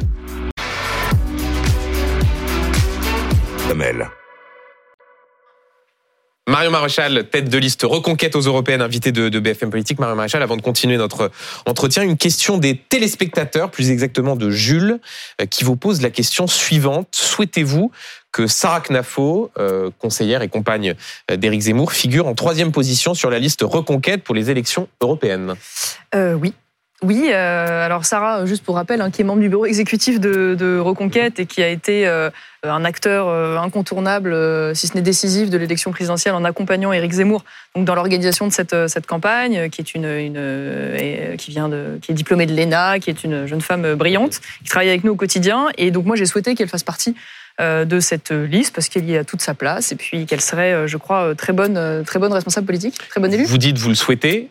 [6.48, 9.98] Mario Maréchal, tête de liste reconquête aux européennes, invité de, de, BFM Politique.
[9.98, 11.32] Mario Maréchal, avant de continuer notre
[11.66, 15.00] entretien, une question des téléspectateurs, plus exactement de Jules,
[15.50, 17.08] qui vous pose la question suivante.
[17.12, 17.92] Souhaitez-vous
[18.34, 20.96] que Sarah Knafo, euh, conseillère et compagne
[21.34, 25.54] d'Éric Zemmour, figure en troisième position sur la liste reconquête pour les élections européennes
[26.14, 26.54] euh, Oui.
[27.02, 30.80] Oui, euh, alors Sarah, juste pour rappel, hein, qui est membre du bureau exécutif de,
[30.80, 32.08] Reconquête et qui a été
[32.64, 33.28] un acteur
[33.62, 34.34] incontournable,
[34.74, 37.44] si ce n'est décisif, de l'élection présidentielle en accompagnant Éric Zemmour
[37.76, 42.56] dans l'organisation de cette, campagne, qui est une, qui vient de, qui est diplômée de
[42.56, 45.68] l'ENA, qui est une jeune femme brillante, qui travaille avec nous au quotidien.
[45.78, 47.16] Et donc moi, j'ai souhaité qu'elle fasse partie
[47.60, 50.98] de cette liste parce qu'elle y a toute sa place et puis qu'elle serait, je
[50.98, 53.46] crois, très bonne, très bonne responsable politique, très bonne élue.
[53.46, 54.50] Vous dites, vous le souhaitez.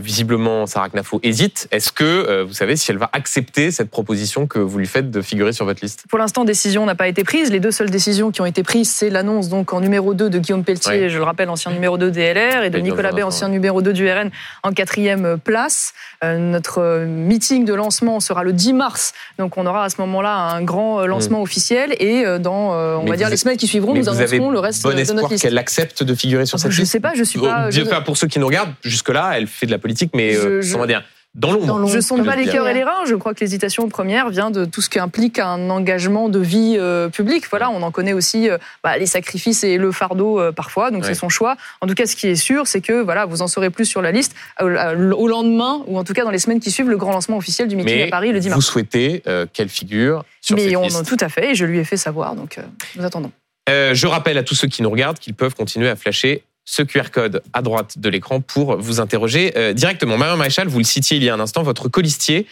[0.00, 1.68] visiblement, Sarah Knafo hésite.
[1.70, 5.22] Est-ce que vous savez si elle va accepter cette proposition que vous lui faites de
[5.22, 6.04] figurer sur votre liste?
[6.08, 7.50] Pour l'instant, décision n'a pas été prise.
[7.50, 10.38] Les deux seules décisions qui ont été prises, c'est l'annonce donc en numéro 2 de
[10.38, 13.82] Guillaume Pelletier, je le rappelle, ancien numéro 2 DLR, et de Nicolas Bay, ancien numéro
[13.82, 14.30] 2 du RN,
[14.62, 15.94] en quatrième place.
[16.22, 20.62] notre meeting de lancement sera le 10 mars, donc on aura à ce moment-là un
[20.62, 21.42] grand lancement mm.
[21.42, 24.90] officiel et dans, on va dire, les semaines qui suivront, nous annoncerons le reste bon
[24.90, 25.42] de notre liste.
[25.42, 28.00] qu'elle accepte de figurer sur cette liste Je ne sais pas, je suis pas.
[28.00, 30.36] Pour ceux qui nous regardent, jusque-là, elle fait de la politique, mais
[30.74, 31.02] on va dire
[31.34, 31.88] dans l'ombre.
[31.88, 33.04] Je ne sonde pas les cœurs et les reins.
[33.06, 36.76] Je crois que l'hésitation première vient de tout ce qui implique un engagement de vie
[36.78, 37.48] euh, publique.
[37.48, 41.04] Voilà, on en connaît aussi euh, bah, les sacrifices et le fardeau euh, parfois, donc
[41.04, 41.56] c'est son choix.
[41.80, 44.02] En tout cas, ce qui est sûr, c'est que voilà, vous en saurez plus sur
[44.02, 47.12] la liste au lendemain, ou en tout cas dans les semaines qui suivent le grand
[47.12, 48.58] lancement officiel du meeting à Paris le 10 mars.
[48.58, 51.78] Vous souhaitez quelle figure sur Mais cette on, liste Tout à fait, et je lui
[51.78, 52.58] ai fait savoir, donc
[52.96, 53.32] nous attendons.
[53.68, 57.10] je rappelle à tous ceux qui nous regardent qu'ils peuvent continuer à flasher ce QR
[57.12, 60.16] code à droite de l'écran pour vous interroger euh, directement.
[60.16, 62.46] Marion Maréchal, vous le citiez il y a un instant, votre colistier,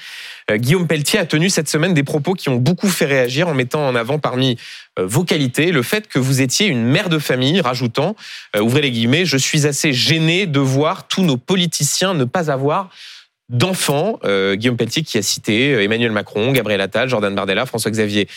[0.51, 3.55] euh, Guillaume Pelletier, a tenu cette semaine des propos qui ont beaucoup fait réagir en
[3.55, 4.59] mettant en avant parmi
[4.99, 8.16] euh, vos qualités le fait que vous étiez une mère de famille, rajoutant,
[8.59, 12.90] ouvrez les guillemets, je suis assez gêné de voir tous nos politiciens ne pas avoir
[13.50, 14.18] d'enfants.
[14.24, 18.28] Euh, Guillaume Pelletier qui a cité euh, Emmanuel Macron, Gabriel Attal, Jordan Bardella, François-Xavier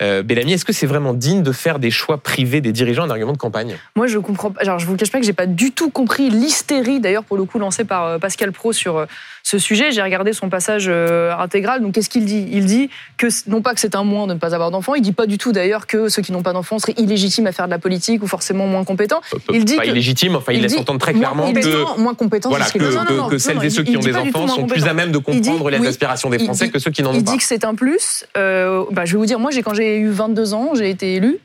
[0.00, 0.52] euh, Bellamy.
[0.52, 3.38] Est-ce que c'est vraiment digne de faire des choix privés des dirigeants en argument de
[3.38, 3.76] campagne?
[3.96, 4.62] Moi, je comprends pas.
[4.78, 7.58] je vous cache pas que j'ai pas du tout compris l'hystérie, d'ailleurs, pour le coup,
[7.58, 9.06] lancée par Pascal Pro sur
[9.42, 9.92] ce sujet.
[9.92, 11.82] J'ai regardé son passage intégral.
[11.82, 12.48] Donc, qu'est-ce qu'il dit?
[12.50, 15.02] Il dit que, non pas que c'est un moins de ne pas avoir d'enfants, il
[15.02, 17.66] dit pas du tout d'ailleurs que ceux qui n'ont pas d'enfants seraient illégitimes à faire
[17.66, 19.20] de la politique ou forcément moins compétents.
[19.52, 22.00] Il dit pas illégitime, enfin, il, laisse entendre très clairement que.
[22.00, 25.12] Moins compétents, voilà, que, celles et ceux qui ont des enfants sont plus à même
[25.12, 27.18] de comprendre les aspirations des Français que ceux qui n'en ont pas.
[27.18, 28.24] Il dit que c'est un plus.
[28.36, 31.38] Euh, bah, je vais vous dire, moi, quand j'ai eu 22 ans, j'ai été élu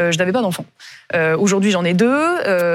[0.00, 0.64] euh, je n'avais pas d'enfant.
[1.14, 2.24] Euh, aujourd'hui, j'en ai deux.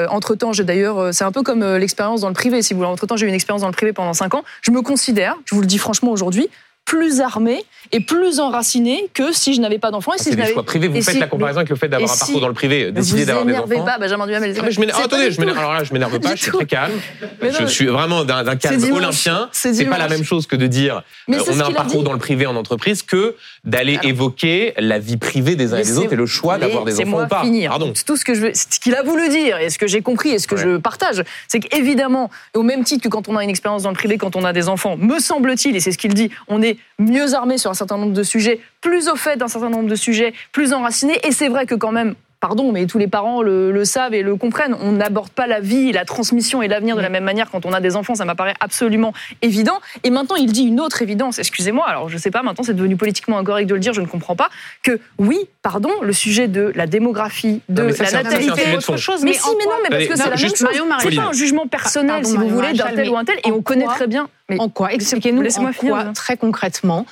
[0.09, 2.89] entre-temps, j'ai d'ailleurs, c'est un peu comme l'expérience dans le privé, si vous voulez.
[2.89, 4.43] Entre-temps, j'ai eu une expérience dans le privé pendant 5 ans.
[4.61, 6.49] Je me considère, je vous le dis franchement aujourd'hui,
[6.85, 10.13] plus armé et plus enraciné que si je n'avais pas d'enfant.
[10.13, 10.87] Et si c'est des choix privés.
[10.87, 13.45] Vous faites la comparaison avec le fait d'avoir un parcours dans le privé, décider d'avoir
[13.45, 13.85] des enfants.
[13.85, 14.55] pas, Benjamin Duhamel.
[14.61, 15.57] Ah, je attendez, je m'énerve.
[15.57, 16.35] Alors là, je m'énerve pas.
[16.35, 16.93] Je suis très calme.
[17.41, 19.49] je suis vraiment d'un calme olympien.
[19.51, 22.19] C'est pas la même chose que de dire euh, on a un parcours dans le
[22.19, 26.17] privé en entreprise que d'aller évoquer la vie privée des uns et des autres et
[26.17, 27.43] le choix d'avoir des enfants ou pas.
[27.67, 27.93] Pardon.
[28.05, 30.39] Tout ce que je ce qu'il a voulu dire et ce que j'ai compris et
[30.39, 33.83] ce que je partage, c'est qu'évidemment, au même titre que quand on a une expérience
[33.83, 36.29] dans le privé, quand on a des enfants, me semble-t-il, et c'est ce qu'il dit,
[36.47, 39.69] on est mieux armé sur un certain nombre de sujets, plus au fait d'un certain
[39.69, 41.19] nombre de sujets, plus enraciné.
[41.25, 44.35] Et c'est vrai que quand même, pardon, mais tous les parents le, savent et le
[44.35, 44.75] comprennent.
[44.81, 47.71] On n'aborde pas la vie, la transmission et l'avenir de la même manière quand on
[47.71, 48.15] a des enfants.
[48.15, 49.79] Ça m'apparaît absolument évident.
[50.03, 51.39] Et maintenant, il dit une autre évidence.
[51.39, 54.07] Excusez-moi, alors je sais pas, maintenant c'est devenu politiquement incorrect de le dire, je ne
[54.07, 54.49] comprends pas.
[54.81, 59.23] Que oui, pardon, le sujet de la démographie, de la natalité, autre chose.
[59.23, 60.99] Mais, si, mais non, mais parce que c'est la même chose.
[60.99, 63.37] C'est pas un jugement personnel, si vous voulez, d'un tel ou un tel.
[63.45, 64.27] Et on connaît très bien.
[64.49, 67.05] Mais en quoi Expliquez-nous en quoi, très concrètement,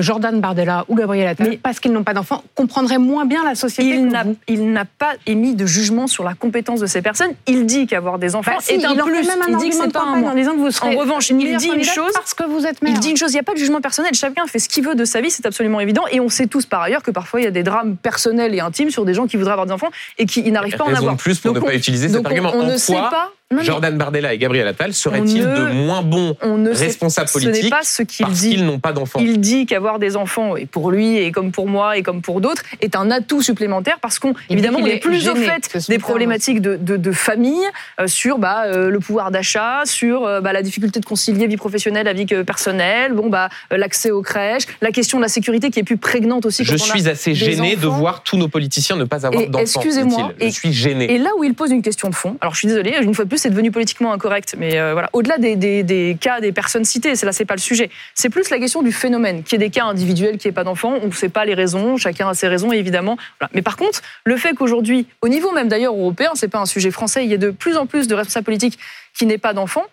[0.00, 3.90] Jordan Bardella ou Gabriel Attal, parce qu'ils n'ont pas d'enfants, comprendraient moins bien la société.
[3.90, 7.32] Il n'a, il n'a pas émis de jugement sur la compétence de ces personnes.
[7.46, 9.26] Il dit qu'avoir des enfants bah est un plus.
[9.26, 11.30] Même un il dit que c'est pas un En disant que vous serez en revanche,
[11.30, 12.12] il dit une chose.
[12.14, 13.30] Parce que vous êtes Il dit une chose.
[13.30, 14.12] Il n'y a pas de jugement personnel.
[14.14, 15.30] Chacun fait ce qu'il veut de sa vie.
[15.30, 16.02] C'est absolument évident.
[16.10, 18.60] Et on sait tous par ailleurs que parfois il y a des drames personnels et
[18.60, 20.94] intimes sur des gens qui voudraient avoir des enfants et qui n'arrivent pas à en
[20.94, 21.16] avoir.
[21.16, 22.52] plus pour ne pas utiliser cet argument.
[22.54, 26.36] On ne sait pas Jordan Bardella et Gabriel Attal seraient-ils de moins bons
[26.72, 29.20] responsables politiques pas ce parce qu'ils n'ont pas d'enfants?
[29.22, 32.40] Il dit qu'avoir des enfants, et pour lui, et comme pour moi, et comme pour
[32.40, 36.60] d'autres, est un atout supplémentaire parce qu'on évidemment on est plus au fait des problématiques
[36.60, 37.62] de, de, famille
[38.00, 41.56] euh, sur bah, euh, le pouvoir d'achat, sur euh, bah, la difficulté de concilier vie
[41.56, 45.78] professionnelle avec vie personnelle, bon bah l'accès aux crèches, la question de la sécurité qui
[45.78, 46.64] est plus prégnante aussi.
[46.64, 49.80] Je suis assez gêné de voir tous nos politiciens ne pas avoir d'enfants.
[49.80, 51.12] Excusez-moi, je suis gêné.
[51.12, 53.24] Et là où il pose une question de fond, alors je suis désolée, une fois
[53.24, 57.16] de plus c'est devenu politiquement incorrect, mais euh, voilà, au-delà des, cas des personnes citées,
[57.16, 57.90] c'est là, c'est pas le sujet.
[58.14, 60.98] C'est plus la question du phénomène, qui est des cas individuels, qui est pas d'enfants,
[61.02, 63.16] on ne sait pas les raisons, chacun a ses raisons, évidemment.
[63.54, 66.90] Mais par contre, le fait qu'aujourd'hui, au niveau même d'ailleurs européen, c'est pas un sujet
[66.90, 68.78] français, il y a de plus en plus de responsables politiques
[69.14, 69.86] qui n'aient pas d'enfants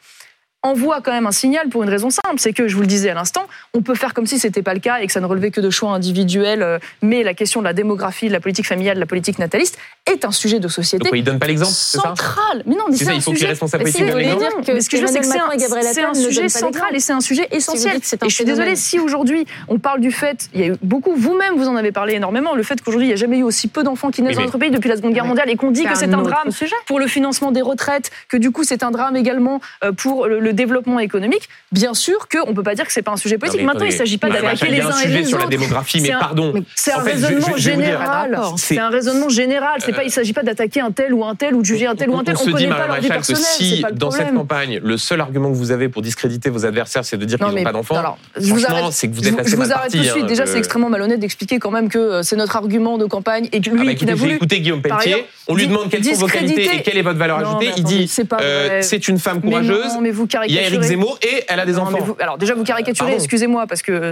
[0.64, 3.10] envoie quand même un signal pour une raison simple, c'est que, je vous le disais
[3.10, 5.20] à l'instant, on peut faire comme si ce n'était pas le cas et que ça
[5.20, 8.40] ne relevait que de choix individuels, euh, mais la question de la démographie, de la
[8.40, 9.78] politique familiale, de la politique nataliste,
[10.12, 11.06] est un sujet de société.
[11.06, 12.64] Donc, il donne pas l'exemple, c'est ça Central.
[12.66, 14.66] Mais non, mais c'est ça, il faut que les responsables politiques donnent dire l'exemple.
[14.66, 15.50] que Mais ce que je veux, c'est que c'est un,
[15.94, 17.96] c'est un sujet central et c'est un sujet essentiel.
[17.96, 20.76] un et je suis désolée si aujourd'hui on parle du fait, il y a eu
[20.82, 23.44] beaucoup, vous-même vous en avez parlé énormément, le fait qu'aujourd'hui il n'y a jamais eu
[23.44, 25.72] aussi peu d'enfants qui naissent dans notre pays depuis la Seconde Guerre mondiale et qu'on
[25.72, 26.76] dit que C'est un drame sujet.
[26.86, 30.54] pour le financement des retraites, que du coup c'est un drame également euh, pour le,
[30.54, 31.50] développement économique.
[31.72, 33.64] Bien sûr qu'on ne peut pas dire que c'est pas un sujet politique.
[33.64, 35.50] Maintenant, il ne s'agit pas d'attaquer les uns un et sujet les sur la autres.
[35.50, 36.54] démographie, mais C'est un- pardon.
[36.76, 38.40] C'est un raisonnement général.
[38.58, 39.80] C'est C'est- un raisonnement général.
[39.84, 41.88] C'est pas, il ne s'agit pas d'attaquer un tel ou un tel ou de juger
[41.88, 42.36] un tel ou un tel.
[42.36, 45.22] On, On se dit, pas leur vie que si pas dans cette campagne, le seul
[45.22, 47.72] argument que vous avez pour discréditer vos adversaires, c'est de dire qu'ils Non, n'ont pas
[47.72, 50.24] d'enfants, franchement, c'est que vous êtes assez je vous arrête tout de suite.
[50.24, 53.48] hein, Déjà, c'est extrêmement malhonnête d'expliquer quand même que euh, c'est notre argument de campagne
[53.52, 54.36] et que lui Ah qui n'a écoutez, voulu.
[54.36, 57.38] écouté Guillaume Pelletier, on lui demande quelles sont vos qualités et quelle est votre valeur
[57.40, 57.72] ajoutée.
[57.78, 59.92] Il dit c'est euh, c'est une femme courageuse.
[60.48, 60.64] Il y a.
[60.64, 62.16] Éric Zemmour et elle a des enfants.
[62.20, 64.12] alors déjà vous caricaturez, excusez-moi, parce que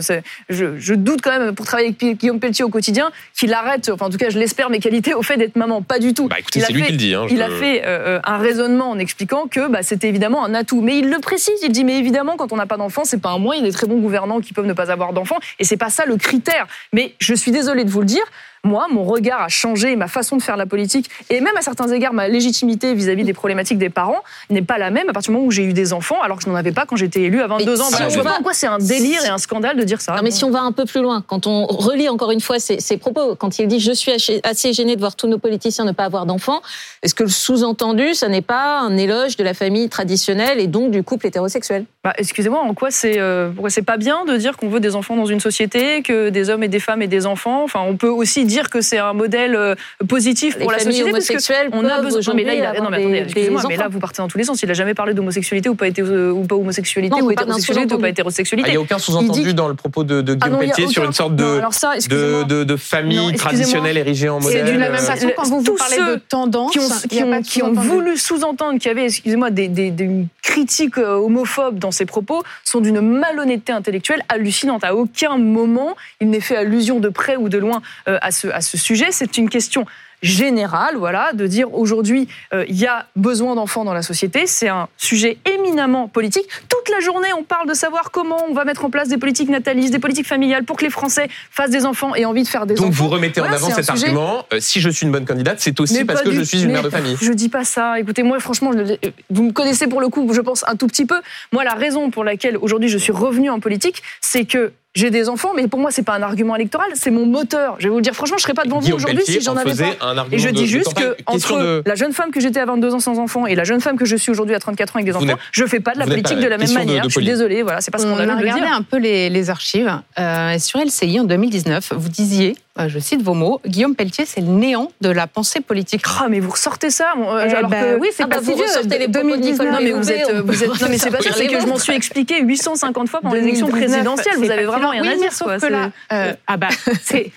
[0.50, 4.10] je doute quand même pour travailler avec Guillaume Pelletier au quotidien qu'il arrête, enfin en
[4.10, 5.71] tout cas je l'espère, mes qualités au fait d'être maman.
[5.80, 6.28] Pas du tout.
[6.28, 7.14] Bah écoutez, Il a c'est lui fait- qui le dit.
[7.16, 10.54] hein, Il a fait euh, euh, un raisonnement en expliquant que bah, c'était évidemment un
[10.54, 10.82] atout.
[10.82, 13.30] Mais il le précise, il dit mais évidemment quand on n'a pas d'enfants, c'est pas
[13.30, 13.62] un moyen.
[13.62, 15.78] Il y a des très bons gouvernants qui peuvent ne pas avoir d'enfants et c'est
[15.78, 16.68] pas ça le critère.
[16.92, 18.24] Mais je suis désolée de vous le dire.
[18.64, 21.88] Moi, mon regard a changé, ma façon de faire la politique, et même à certains
[21.92, 24.22] égards, ma légitimité vis-à-vis des problématiques des parents
[24.52, 26.44] n'est pas la même à partir du moment où j'ai eu des enfants, alors que
[26.44, 27.86] je n'en avais pas quand j'étais élue à 22 Mais ans.
[27.86, 29.84] si Voilà, je vois va- pas en quoi c'est un délire et un scandale de
[29.84, 30.16] dire ça.
[30.16, 32.60] Non, mais si on va un peu plus loin, quand on relit encore une fois
[32.60, 34.12] ses, ses propos, quand il dit je suis
[34.44, 36.62] assez- gêné de voir tous nos politiciens ne pas avoir d'enfants,
[37.02, 40.92] est-ce que le sous-entendu, ça n'est pas un éloge de la famille traditionnelle et donc
[40.92, 41.86] du couple hétérosexuel?
[42.04, 44.96] Bah, excusez-moi, en quoi c'est euh, pourquoi c'est pas bien de dire qu'on veut des
[44.96, 47.64] enfants dans une société, que des hommes et des femmes aient des enfants?
[47.64, 49.76] Enfin, on peut aussi dire que c'est un modèle euh,
[50.08, 51.36] positif Les pour la société parce que
[51.74, 52.22] on a besoin.
[52.28, 52.72] Non, mais là, il a...
[52.72, 54.62] aujourd'hui non, mais attendez, excusez-moi, mais là, vous partez dans tous les sens.
[54.64, 57.86] Il a jamais parlé d'homosexualité ou pas été euh, ou pas homosexualité Non, ou hétérosexualité
[57.86, 58.06] ou pas sous-entendu.
[58.06, 58.70] Ah, hétérosexualité.
[58.70, 61.04] Il n'y a aucun sous-entendu dit- dans le propos de, de Ah non, Pelletier sur
[61.04, 64.66] une sorte de, ça, de, famille traditionnelle érigée en C'est modèle.
[64.66, 66.80] d'une De la même Euh, façon, quand vous, vous tous parlez ceux de tendance, qui
[67.24, 70.10] ont, qui qui voulu sous-entendre qu'il y avait, excusez-moi, des, des, des
[70.42, 74.84] critiques homophobes dans ses propos sont d'une malhonnêteté intellectuelle hallucinante.
[74.84, 78.62] À aucun moment, il n'est fait allusion de près ou de loin à, ce, à
[78.62, 79.08] ce sujet.
[79.12, 79.86] C'est une question
[80.24, 84.46] générale, voilà, de dire aujourd'hui euh, il y a besoin d'enfants dans la société.
[84.46, 86.46] C'est un sujet éminemment politique.
[86.70, 89.50] Toute la journée, on parle de savoir comment on va mettre en place des politiques
[89.50, 92.48] natalistes, des politiques familiales pour que les Français fassent des enfants et aient envie de
[92.48, 93.04] faire des Donc enfants.
[93.04, 94.46] vous remettez en avant cet sujet- argument.
[94.54, 96.60] euh, si je suis une bonne candidate, c'est aussi Mais parce que du- je suis
[96.62, 97.18] une mais mère de famille.
[97.20, 98.00] Je dis pas ça.
[98.00, 98.96] Écoutez, moi, franchement, je-
[99.32, 101.20] vous me connaissez pour le coup, je pense un tout petit peu.
[101.52, 105.30] Moi, la raison pour laquelle aujourd'hui je suis revenue en politique, c'est que j'ai des
[105.30, 107.76] enfants, mais pour moi, c'est pas un argument électoral, c'est mon moteur.
[107.80, 109.58] Je vais vous le dire, franchement, je serais pas devant vous aujourd'hui si j'en en
[109.58, 110.06] avais pas.
[110.06, 112.60] un argument Et je dis de juste que entre de- la jeune femme que j'étais
[112.60, 114.90] à 22 ans sans enfants et la jeune femme que je suis aujourd'hui à 34
[114.96, 116.74] ans avec des Vous enfants, je fais pas de la politique de la même de-
[116.74, 117.04] manière.
[117.06, 119.30] de je suis désolée, voilà, c'est pas On scandaleux a le regardé un peu les,
[119.30, 119.92] les archives.
[120.20, 122.56] Euh, sur LCI en 2019, vous disiez,
[122.88, 126.04] je cite vos mots, Guillaume Pelletier, c'est le néant de la pensée politique.
[126.20, 128.42] Ah, mais vous ressortez ça euh, Eh alors ben que oui, c'est Ah bah, pas
[128.42, 128.64] vous si vieux.
[128.66, 129.52] ressortez les propos de 2019.
[129.52, 131.68] Nicole Non mais Belloubet, vous êtes, vous non mais c'est pas ça, c'est que je
[131.68, 134.38] m'en suis expliqué 850 fois pendant les élections 2019, présidentielles.
[134.38, 135.34] Vous avez vraiment rien à dire.
[135.34, 136.70] sauf quoi, que là, euh, ah bah,
[137.04, 137.32] c'est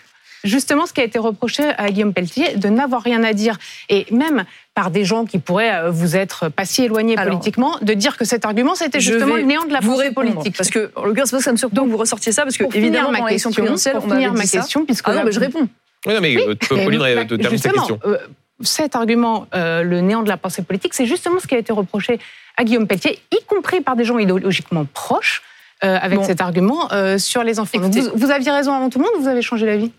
[0.44, 3.58] justement ce qui a été reproché à Guillaume Pelletier, de n'avoir rien à dire.
[3.88, 7.78] Et même par des gens qui pourraient euh, vous être pas si éloignés Alors, politiquement,
[7.80, 10.56] de dire que cet argument, c'était justement le néant de la vous pensée répondre, politique.
[10.56, 12.56] Parce que, en l'occurrence, c'est pas que ça me surprend que vous ressortiez ça, parce
[12.56, 14.58] que, pour évidemment, ma question, présidentielle, pour on finir ma dit ça.
[14.60, 15.68] question, puisque Ah non, mais je réponds.
[16.06, 17.98] Oui, non, mais euh, tu peux, Et Pauline, bah, euh, terminer ta justement, question.
[18.04, 18.18] euh,
[18.60, 21.72] cet argument, euh, le néant de la pensée politique, c'est justement ce qui a été
[21.72, 22.18] reproché
[22.56, 25.42] à Guillaume Pelletier, y compris par des gens idéologiquement proches,
[25.82, 26.24] euh, avec Bon.
[26.24, 27.78] cet argument euh, sur les enfants.
[27.80, 29.90] Donc, vous, vous aviez raison avant tout le monde ou vous avez changé d'avis?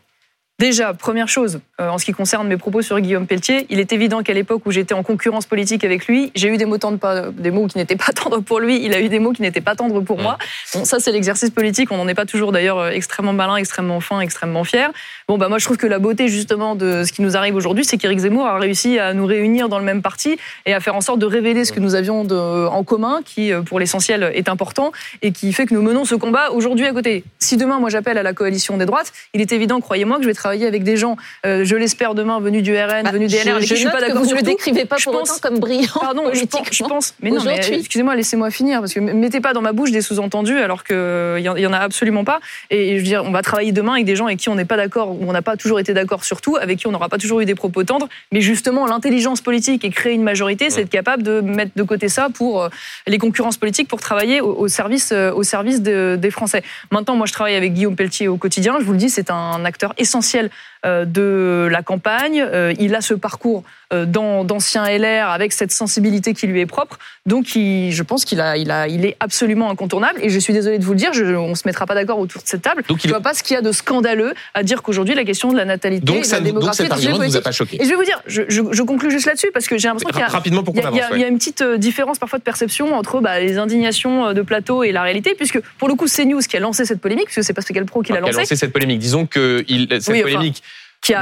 [0.57, 3.91] Déjà, première chose, euh, en ce qui concerne mes propos sur Guillaume Pelletier, il est
[3.91, 6.97] évident qu'à l'époque où j'étais en concurrence politique avec lui, j'ai eu des mots, tendres
[6.97, 9.41] pas, des mots qui n'étaient pas tendres pour lui, il a eu des mots qui
[9.41, 10.37] n'étaient pas tendres pour moi.
[10.73, 13.99] Bon, ça, c'est l'exercice politique, on n'en est pas toujours d'ailleurs euh, extrêmement malin, extrêmement
[13.99, 14.91] fin, extrêmement fier.
[15.27, 17.83] Bon, bah moi, je trouve que la beauté justement de ce qui nous arrive aujourd'hui,
[17.83, 20.95] c'est qu'Éric Zemmour a réussi à nous réunir dans le même parti et à faire
[20.95, 22.33] en sorte de révéler ce que nous avions de,
[22.67, 26.15] en commun, qui, euh, pour l'essentiel, est important et qui fait que nous menons ce
[26.15, 27.25] combat aujourd'hui à côté.
[27.39, 30.29] Si demain, moi, j'appelle à la coalition des droites, il est évident, croyez-moi, que je
[30.29, 33.43] vais travailler avec des gens euh, je l'espère demain, venus du RN, Bah, venus des
[33.43, 35.13] LR, avec je, qui je suis pas que d'accord vous ne décrivez pas Je pour
[35.13, 36.83] pense- autant comme brillant Pardon, je pense, je.
[37.21, 40.57] Mais non, mais excusez-moi, laissez-moi finir, parce que mettez pas dans ma bouche des sous-entendus
[40.59, 40.95] alors qu'il
[41.39, 42.39] y, en- y en a absolument pas.
[42.69, 44.65] Et je veux dire, on va travailler demain avec des gens avec qui on n'est
[44.65, 47.09] pas d'accord, ou on n'a pas toujours été d'accord sur tout, avec qui on n'aura
[47.09, 48.07] pas toujours eu des propos tendres.
[48.31, 52.07] Mais justement, l'intelligence politique et créer une majorité, c'est être capable de mettre de côté
[52.09, 52.69] ça pour euh,
[53.07, 56.61] les concurrences politiques, pour travailler au, au service, euh, au service de- des Français.
[56.91, 58.75] Maintenant, moi, je travaille avec Guillaume Pelletier au quotidien.
[58.79, 60.49] Je vous le dis, c'est un acteur essentiel artificielle
[60.85, 62.45] de la campagne.
[62.79, 66.97] il a ce parcours d'ancien LR avec cette sensibilité qui lui est propre.
[67.25, 70.19] Donc, je pense qu'il a, il a, il est absolument incontournable.
[70.21, 72.41] Et je suis désolée de vous le dire, je, on se mettra pas d'accord autour
[72.41, 72.83] de cette table.
[72.87, 75.23] Donc, je ne vois pas ce qu'il y a de scandaleux à dire qu'aujourd'hui la
[75.23, 77.51] question de la natalité, donc, de la démographie, donc cet argument ne vous a pas
[77.51, 77.81] choqué.
[77.81, 80.19] Et je vais vous dire, je, je, conclue juste là-dessus parce que j'ai l'impression qu'il
[80.19, 82.95] y a, rapidement il y, a, il y a une petite différence parfois de perception
[82.95, 86.41] entre bah, les indignations de plateau et la réalité, puisque pour le coup c'est News
[86.41, 88.31] qui a lancé cette polémique, puisque c'est Pascal Pro qui l'a lancé.
[88.31, 88.99] Qui a lancé cette polémique.
[88.99, 90.61] Disons que il, cette polémique.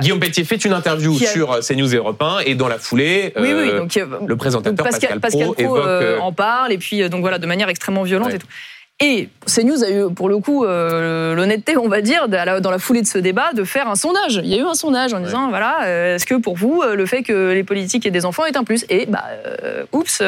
[0.02, 3.54] Guillaume Pelletier fait une interview sur CNews et Europe 1 et dans la foulée, oui,
[3.54, 3.96] oui, euh, donc,
[4.28, 7.70] le présentateur Pascal, Pascal, Pro, évoque, euh, en parle et puis donc voilà de manière
[7.70, 8.48] extrêmement violente et tout.
[9.00, 13.02] Et CNews a eu, pour le coup, euh, l'honnêteté, on va dire, dans la foulée
[13.02, 14.40] de ce débat, de faire un sondage.
[14.44, 16.96] Il y a eu un sondage en disant, voilà, euh, est-ce que pour vous, euh,
[16.96, 18.86] le fait que les politiques aient des enfants est un plus?
[18.90, 19.26] Et, bah,
[19.92, 20.24] oups,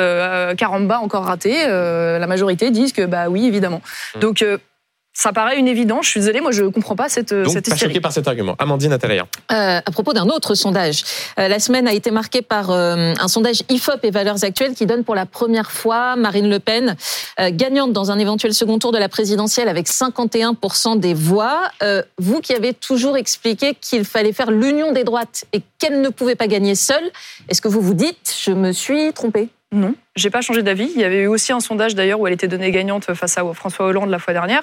[0.57, 1.67] caramba, encore raté.
[1.67, 3.81] la majorité disent que, bah oui, évidemment.
[4.15, 4.19] Mmh.
[4.19, 4.43] Donc,
[5.15, 6.05] ça paraît une évidence.
[6.05, 8.27] Je suis désolée, moi je ne comprends pas cette, Donc, cette pas choqué par cet
[8.27, 8.55] argument.
[8.59, 9.25] Amandine Atalia.
[9.51, 11.03] Euh, à propos d'un autre sondage,
[11.39, 14.85] euh, la semaine a été marquée par euh, un sondage IFOP et Valeurs Actuelles qui
[14.85, 16.97] donne pour la première fois Marine Le Pen
[17.39, 21.61] euh, gagnante dans un éventuel second tour de la présidentielle avec 51% des voix.
[21.81, 26.09] Euh, vous qui avez toujours expliqué qu'il fallait faire l'union des droites et qu'elle ne
[26.09, 27.11] pouvait pas gagner seule,
[27.47, 29.47] est-ce que vous vous dites je me suis trompée?
[29.71, 30.91] Non, j'ai pas changé d'avis.
[30.95, 33.43] Il y avait eu aussi un sondage d'ailleurs où elle était donnée gagnante face à
[33.53, 34.61] François Hollande la fois dernière.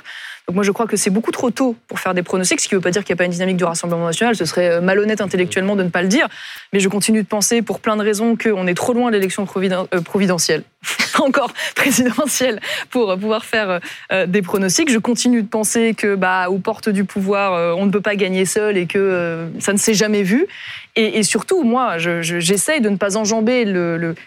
[0.48, 2.74] Donc moi je crois que c'est beaucoup trop tôt pour faire des pronostics, ce qui
[2.74, 4.34] ne veut pas dire qu'il n'y a pas une dynamique du Rassemblement national.
[4.34, 6.28] Ce serait euh, malhonnête intellectuellement de ne pas le dire.
[6.72, 9.46] Mais je continue de penser, pour plein de raisons, qu'on est trop loin de l'élection
[9.56, 10.64] euh, providentielle,
[11.20, 12.60] encore présidentielle,
[12.90, 14.90] pour pouvoir faire euh, des pronostics.
[14.90, 18.44] Je continue de penser que, bah, aux portes du pouvoir, on ne peut pas gagner
[18.44, 20.46] seul et que ça ne s'est jamais vu.
[20.94, 23.64] Et, surtout, moi, j'essaye de ne pas enjamber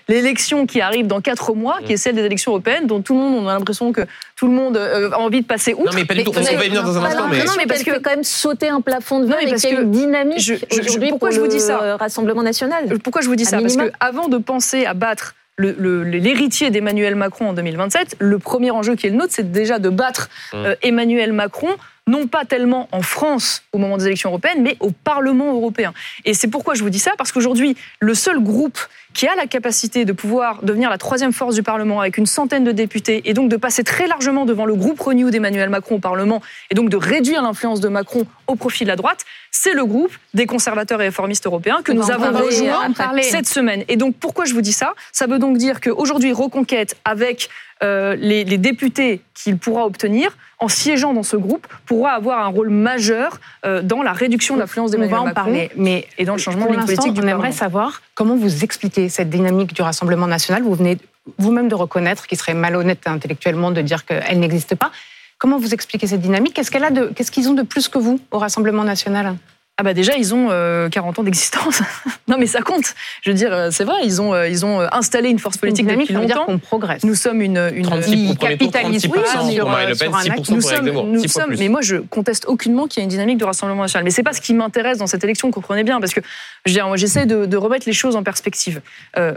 [0.08, 3.20] l'élection qui arrive dans quatre mois, qui est celle des élections européennes, dont tout le
[3.20, 4.02] monde, on a l'impression que
[4.36, 5.92] tout le monde a envie de passer outre.
[5.92, 6.32] Non, mais pas du tout.
[6.36, 7.28] On va y venir dans un instant.
[7.30, 7.44] Mais...
[7.44, 9.82] Non, mais parce que quand même sauter un plafond de verre et qu'il y a
[9.82, 12.98] une dynamique aujourd'hui pourquoi je vous dis ça Rassemblement national?
[13.04, 13.60] Pourquoi je vous dis ça?
[13.62, 18.96] Parce que avant de penser à battre l'héritier d'Emmanuel Macron en 2027, le premier enjeu
[18.96, 20.58] qui est le nôtre, c'est déjà de battre mmh.
[20.58, 21.70] euh, Emmanuel Macron
[22.08, 25.94] non pas tellement en France au moment des élections européennes, mais au Parlement européen.
[26.24, 28.80] Et c'est pourquoi je vous dis ça, parce qu'aujourd'hui, le seul groupe
[29.14, 32.64] qui a la capacité de pouvoir devenir la troisième force du Parlement avec une centaine
[32.64, 36.00] de députés et donc de passer très largement devant le groupe Renew d'Emmanuel Macron au
[36.00, 39.26] Parlement et donc de réduire l'influence de Macron au profit de la droite,
[39.58, 42.92] c'est le groupe des conservateurs et réformistes européens que nous avons rejoint
[43.22, 43.84] cette semaine.
[43.88, 44.94] Et donc pourquoi je vous dis ça?
[45.14, 47.50] Ça veut donc dire qu'aujourd'hui, Reconquête, avec
[47.82, 52.48] euh, les, les députés qu'il pourra obtenir, en siégeant dans ce groupe, pourra avoir un
[52.48, 56.66] rôle majeur euh, dans la réduction de l'influence Macron parler, mais et dans le changement
[56.66, 60.64] de politique du On aimerait savoir comment vous expliquez cette dynamique du Rassemblement national.
[60.64, 60.98] Vous venez
[61.38, 64.92] vous-même de reconnaître qu'il serait malhonnête intellectuellement de dire qu'elle n'existe pas.
[65.38, 66.54] Comment vous expliquez cette dynamique?
[66.54, 69.36] Qu'est-ce qu'elle a de, qu'est-ce qu'ils ont de plus que vous au Rassemblement national?
[69.78, 71.82] Ah bah déjà ils ont 40 euh, ans d'existence.
[72.30, 72.96] non mais ça compte.
[73.24, 75.86] Je veux dire euh, c'est vrai ils ont euh, ils ont installé une force politique
[75.86, 76.46] depuis longtemps.
[76.48, 77.04] On progresse.
[77.04, 80.50] Nous sommes une une ils capitalisent oui, sur, sur, un acte.
[80.50, 83.44] Nous sommes, nous sommes mais moi je conteste aucunement qu'il y ait une dynamique de
[83.44, 84.06] rassemblement national.
[84.06, 86.22] Mais c'est pas ce qui m'intéresse dans cette élection comprenez bien parce que
[86.66, 88.82] j'essaie de, de, remettre les choses en perspective.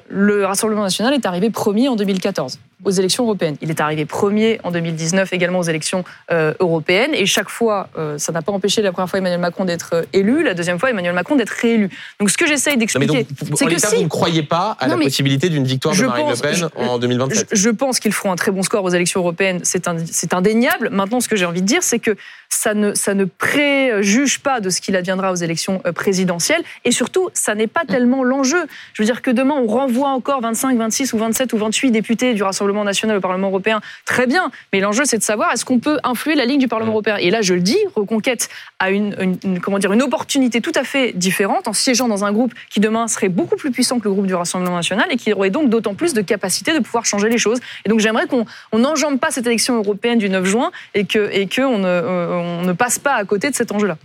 [0.08, 3.56] le Rassemblement national est arrivé premier en 2014 aux élections européennes.
[3.60, 8.42] Il est arrivé premier en 2019 également aux élections européennes et chaque fois ça n'a
[8.42, 11.50] pas empêché la première fois Emmanuel Macron d'être élu la deuxième fois Emmanuel Macron d'être
[11.50, 11.90] réélu.
[12.20, 15.48] Donc ce que j'essaye d'expliquer, c'est que si vous ne croyez pas à la possibilité
[15.48, 17.48] d'une victoire de Marine Le Pen en 2027.
[17.52, 20.90] Je, pense qu'ils feront un très bon score aux élections européennes, c'est indéniable.
[20.90, 22.16] Maintenant, ce que j'ai envie de dire, c'est que
[22.48, 26.62] ça ne, ça ne préjuge pas de ce qu'il adviendra aux élections euh, présidentielles.
[26.84, 28.66] Et surtout, ça n'est pas tellement l'enjeu.
[28.94, 32.34] Je veux dire que demain, on renvoie encore 25, 26 ou 27 ou 28 députés
[32.34, 33.81] du Rassemblement national au Parlement européen.
[34.04, 34.50] Très bien.
[34.72, 37.16] Mais l'enjeu, c'est de savoir est-ce qu'on peut influer la ligne du Parlement européen?
[37.16, 40.85] Et là, je le dis, Reconquête a une, une, comment dire, une opportunité tout à
[40.85, 44.12] fait différente en siégeant dans un groupe qui demain serait beaucoup plus puissant que le
[44.12, 47.28] groupe du Rassemblement national et qui aurait donc d'autant plus de capacité de pouvoir changer
[47.28, 47.61] les choses.
[47.85, 48.46] Et donc, j'aimerais qu'on
[48.78, 52.62] n'enjambe pas cette élection européenne du 9 juin et que, et que on, euh, on
[52.62, 53.96] ne passe pas à côté de cet enjeu-là.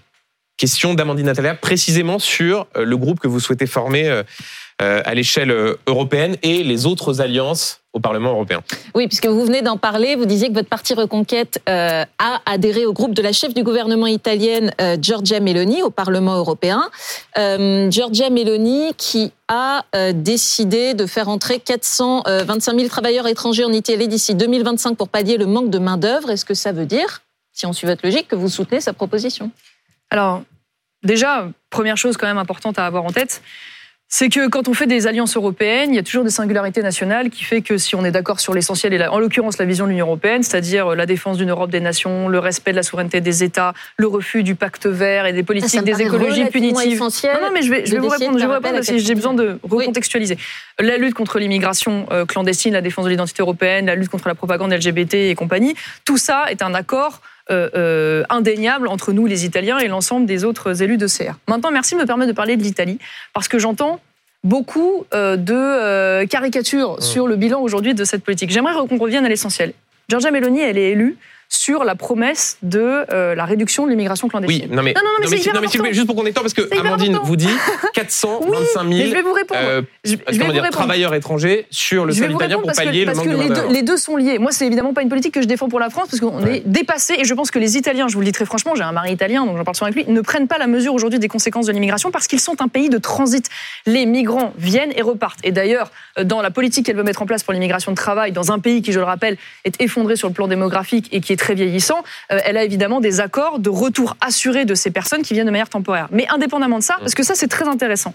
[0.58, 4.24] Question d'Amandine Natalia, précisément sur euh, le groupe que vous souhaitez former euh,
[5.06, 5.54] à l'échelle
[5.88, 8.64] européenne et les autres alliances au Parlement européen.
[8.96, 12.94] Oui, puisque vous venez d'en parler, vous disiez que votre parti Reconquête a adhéré au
[12.94, 16.90] groupe de la chef du gouvernement italienne Giorgia Meloni au Parlement européen.
[17.36, 24.34] Giorgia Meloni qui a décidé de faire entrer 425 000 travailleurs étrangers en Italie d'ici
[24.34, 26.32] 2025 pour pallier le manque de main-d'œuvre.
[26.32, 29.52] Est-ce que ça veut dire si on suit votre logique, que vous soutenez sa proposition?
[30.10, 30.42] Alors,
[31.04, 33.44] déjà, première chose quand même importante à avoir en tête,
[34.16, 37.32] c'est que quand on fait des alliances européennes, il y a toujours des singularités nationales
[37.32, 39.90] qui fait que si on est d'accord sur l'essentiel, et en l'occurrence la vision de
[39.90, 43.22] l'Union européenne, c'est-à-dire euh, la défense d'une Europe des nations, le respect de la souveraineté
[43.22, 47.00] des États, le refus du pacte vert et des politiques des écologies punitives.
[47.00, 47.10] Non,
[47.42, 49.16] non, mais je vais, je vais vous répondre, je vais vous répondre parce que j'ai
[49.16, 50.38] besoin de recontextualiser.
[50.78, 54.36] La lutte contre l'immigration euh, clandestine, la défense de l'identité européenne, la lutte contre la
[54.36, 55.74] propagande LGBT et compagnie,
[56.06, 57.20] tout ça est un accord
[57.52, 61.34] euh, indéniable entre nous, les Italiens, et l'ensemble des autres élus de CR.
[61.48, 63.00] Maintenant, merci de me permettre de parler de l'Italie,
[63.34, 64.00] parce que j'entends
[64.44, 67.02] beaucoup euh, de euh, caricatures mmh.
[67.02, 68.50] sur le bilan aujourd'hui de cette politique.
[68.52, 69.74] J'aimerais qu'on revienne à l'essentiel.
[70.10, 71.18] Giorgia Meloni, elle est élue
[71.50, 74.68] sur la promesse de euh, la réduction de l'immigration clandestine.
[74.70, 76.68] Oui, non mais, non, non, mais, non, mais juste pour qu'on ait temps, parce que
[76.80, 77.50] Amandine vous dit
[77.94, 79.60] 425 000 je vais vous répondre.
[79.64, 83.50] Euh, je, dire, travailleurs étrangers sur le sol italien pour pallier le manque que les
[83.50, 84.40] deux, les deux sont liés.
[84.40, 86.64] Moi, c'est évidemment pas une politique que je défends pour la France, parce qu'on est
[86.66, 88.92] dépassé, et je pense que les Italiens, je vous le dis très franchement, j'ai un
[88.92, 91.28] mari italien, donc j'en parle souvent avec lui, ne prennent pas la mesure aujourd'hui des
[91.28, 93.48] conséquences de l'immigration, parce qu'ils sont un pays de transit.
[93.86, 95.40] Les migrants viennent et repartent.
[95.44, 95.92] Et d'ailleurs,
[96.22, 98.82] dans la politique qu'elle veut mettre en place pour l'immigration de travail, dans un pays
[98.82, 102.04] qui, je le rappelle, est effondré sur le plan démographique et qui est très vieillissant,
[102.32, 105.52] euh, elle a évidemment des accords de retour assuré de ces personnes qui viennent de
[105.52, 106.08] manière temporaire.
[106.12, 108.14] Mais indépendamment de ça, parce que ça c'est très intéressant,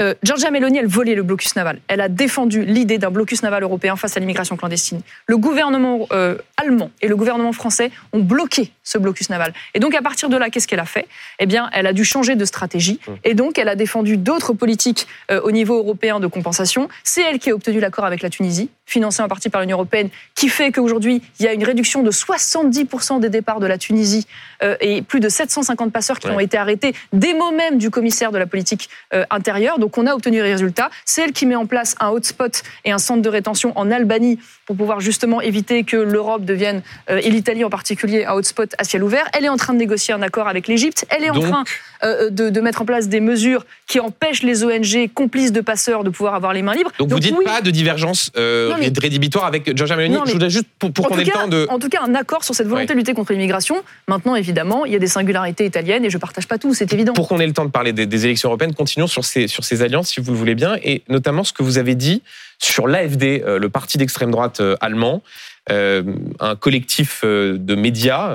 [0.00, 1.80] euh, Giorgia Meloni, elle volait le blocus naval.
[1.88, 5.02] Elle a défendu l'idée d'un blocus naval européen face à l'immigration clandestine.
[5.26, 9.52] Le gouvernement euh, allemand et le gouvernement français ont bloqué ce blocus naval.
[9.74, 11.06] Et donc, à partir de là, qu'est-ce qu'elle a fait?
[11.38, 12.98] Eh bien, elle a dû changer de stratégie.
[13.06, 13.12] Mmh.
[13.24, 16.88] Et donc, elle a défendu d'autres politiques euh, au niveau européen de compensation.
[17.04, 20.08] C'est elle qui a obtenu l'accord avec la Tunisie, financé en partie par l'Union européenne,
[20.34, 24.26] qui fait qu'aujourd'hui, il y a une réduction de 70% des départs de la Tunisie
[24.80, 28.38] et plus de 750 passeurs qui ont été arrêtés des mots même du commissaire de
[28.38, 28.88] la politique
[29.30, 29.78] intérieure.
[29.78, 30.88] Donc, donc on a obtenu les résultats.
[31.04, 34.38] C'est elle qui met en place un hotspot et un centre de rétention en Albanie
[34.70, 38.84] pour pouvoir justement éviter que l'Europe devienne, euh, et l'Italie en particulier, un hotspot à
[38.84, 39.24] ciel ouvert.
[39.36, 41.06] Elle est en train de négocier un accord avec l'Égypte.
[41.08, 41.64] Elle est en train
[42.04, 46.10] euh, de, mettre en place des mesures qui empêchent les ONG complices de passeurs de
[46.10, 46.92] pouvoir avoir les mains libres.
[47.00, 50.92] Donc, vous dites pas de divergence euh, rédhibitoire avec Giorgia Meloni Je voudrais juste pour,
[50.92, 51.66] qu'on ait le temps de...
[51.68, 53.82] En tout cas, un accord sur cette volonté de lutter contre l'immigration.
[54.06, 57.12] Maintenant, évidemment, il y a des singularités italiennes et je partage pas tout, c'est évident.
[57.14, 59.82] Pour qu'on ait le temps de parler des, élections européennes, continuons sur ces, sur ces
[59.82, 62.22] alliances, si vous le voulez bien, et notamment ce que vous avez dit
[62.60, 65.22] sur l'AFD, euh, le parti d'extrême droite euh, allemand,
[65.70, 66.02] euh,
[66.40, 68.34] un collectif de médias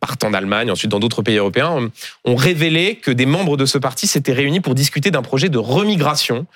[0.00, 1.90] partant d'Allemagne, ensuite dans d'autres pays européens,
[2.24, 5.56] ont révélé que des membres de ce parti s'étaient réunis pour discuter d'un projet de
[5.56, 6.46] remigration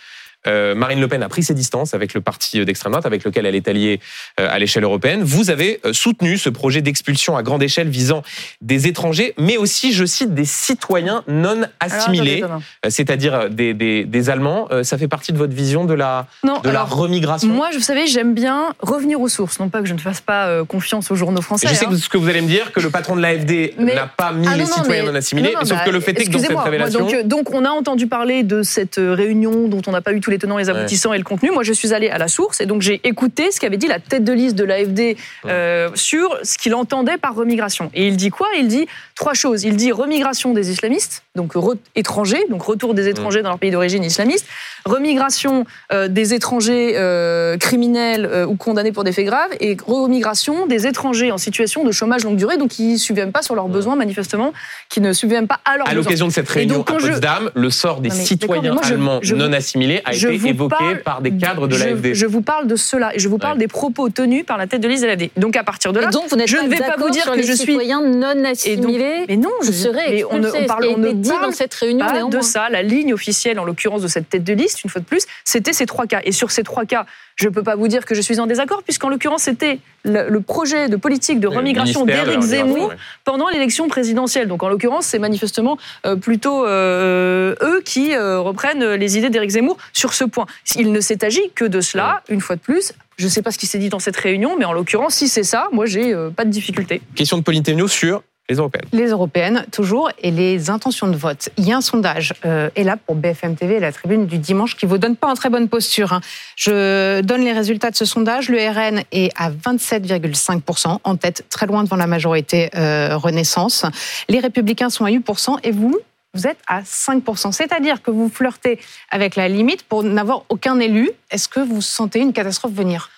[0.46, 3.46] euh, Marine Le Pen a pris ses distances avec le parti d'extrême droite avec lequel
[3.46, 4.00] elle est alliée
[4.40, 5.22] euh, à l'échelle européenne.
[5.22, 8.22] Vous avez euh, soutenu ce projet d'expulsion à grande échelle visant
[8.60, 12.44] des étrangers, mais aussi, je cite, des citoyens non assimilés,
[12.88, 14.68] c'est-à-dire des, des, Allemands.
[14.82, 18.34] Ça fait partie de votre vision de la, de la remigration Moi, vous savez, j'aime
[18.34, 19.60] bien revenir aux sources.
[19.60, 21.68] Non pas que je ne fasse pas confiance aux journaux français.
[21.68, 21.96] je sais hein.
[21.96, 24.56] ce que vous allez me dire, que le patron de l'AFD n'a pas mis ah
[24.56, 27.00] les citoyens non, assimilés, sauf bah, que le fait est que dans cette révélation...
[27.00, 30.32] donc, donc, on a entendu parler de cette réunion dont on n'a pas eu tous
[30.32, 31.52] les tenants, les aboutissants et le contenu.
[31.52, 34.00] Moi, je suis allée à la source et donc j'ai écouté ce qu'avait dit la
[34.00, 37.92] tête de liste de l'AFD euh, sur ce qu'il entendait par remigration.
[37.94, 38.48] Et il dit quoi?
[38.58, 39.62] Il dit trois choses.
[39.62, 41.52] Il dit remigration des islamistes, donc
[41.94, 44.46] étrangers, donc retour des étrangers dans leur pays d'origine islamiste,
[44.84, 50.88] remigration euh, des étrangers euh, criminels ou condamnés pour des faits graves, et remigration des
[50.88, 53.94] étrangers en situation de chômage longue durée, donc qui ne subviennent pas sur leurs besoins
[53.94, 54.52] manifestement,
[54.88, 55.92] qui ne subviennent pas à leurs besoins.
[55.92, 60.15] À l'occasion de cette réunion à Potsdam, le sort des citoyens allemands non assimilés a
[60.16, 62.14] été évoqué par des cadres de l'AFD.
[62.14, 64.80] Je vous parle de cela, et je vous parle des propos tenus par la tête
[64.80, 65.30] de liste de l'AFD.
[65.36, 67.52] Donc à partir de là, donc, vous je ne vais pas vous dire que je
[67.52, 69.24] suis citoyen non assimilé.
[69.28, 70.24] mais non, je serais.
[70.24, 72.68] on, on, parle, on ne dit dans cette réunion pas de ça.
[72.70, 75.72] La ligne officielle, en l'occurrence de cette tête de liste, une fois de plus, c'était
[75.72, 76.20] ces trois cas.
[76.24, 77.06] Et sur ces trois cas,
[77.36, 80.38] je ne peux pas vous dire que je suis en désaccord, puisqu'en l'occurrence, c'était le,
[80.40, 84.48] projet de politique de remigration d'Éric Zemmour pendant l'élection présidentielle.
[84.48, 85.76] Donc en l'occurrence, c'est manifestement
[86.06, 90.46] euh, plutôt euh, eux qui euh, reprennent les idées d'Éric Zemmour sur ce point.
[90.76, 92.94] Il ne s'est agi que de cela, une fois de plus.
[93.18, 95.28] Je ne sais pas ce qui s'est dit dans cette réunion, mais en l'occurrence, si
[95.28, 97.02] c'est ça, moi, j'ai pas de difficulté.
[97.14, 98.88] Question de Pauline sur les européennes.
[98.92, 101.48] Les européennes, toujours, et les intentions de vote.
[101.56, 104.76] Il y a un sondage, euh, et là pour BFM TV, la tribune du dimanche,
[104.76, 106.12] qui vous donne pas en très bonne posture.
[106.12, 106.20] Hein.
[106.54, 108.48] Je donne les résultats de ce sondage.
[108.48, 113.84] Le RN est à 27,5%, en tête, très loin devant la majorité euh, Renaissance.
[114.28, 115.98] Les Républicains sont à 8%, et vous
[116.34, 117.50] vous êtes à 5%.
[117.52, 118.78] C'est-à-dire que vous flirtez
[119.10, 121.10] avec la limite pour n'avoir aucun élu.
[121.30, 123.10] Est-ce que vous sentez une catastrophe venir?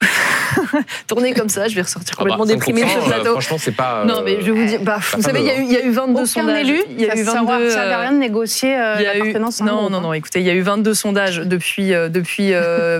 [1.06, 3.32] tourner comme ça, je vais ressortir ah bah, complètement déprimée de ce plateau.
[3.32, 4.04] franchement, c'est pas.
[4.04, 5.76] Non, mais je vais vous dire, bah, vous savez, il y, a eu, il y
[5.76, 6.68] a eu 22 sondages.
[6.68, 7.70] Élu, il y a eu 22.
[7.70, 9.60] Ça rien de négocier euh, l'appartenance.
[9.60, 10.12] Non, non, non.
[10.12, 12.52] Écoutez, il y a eu 22 sondages depuis depuis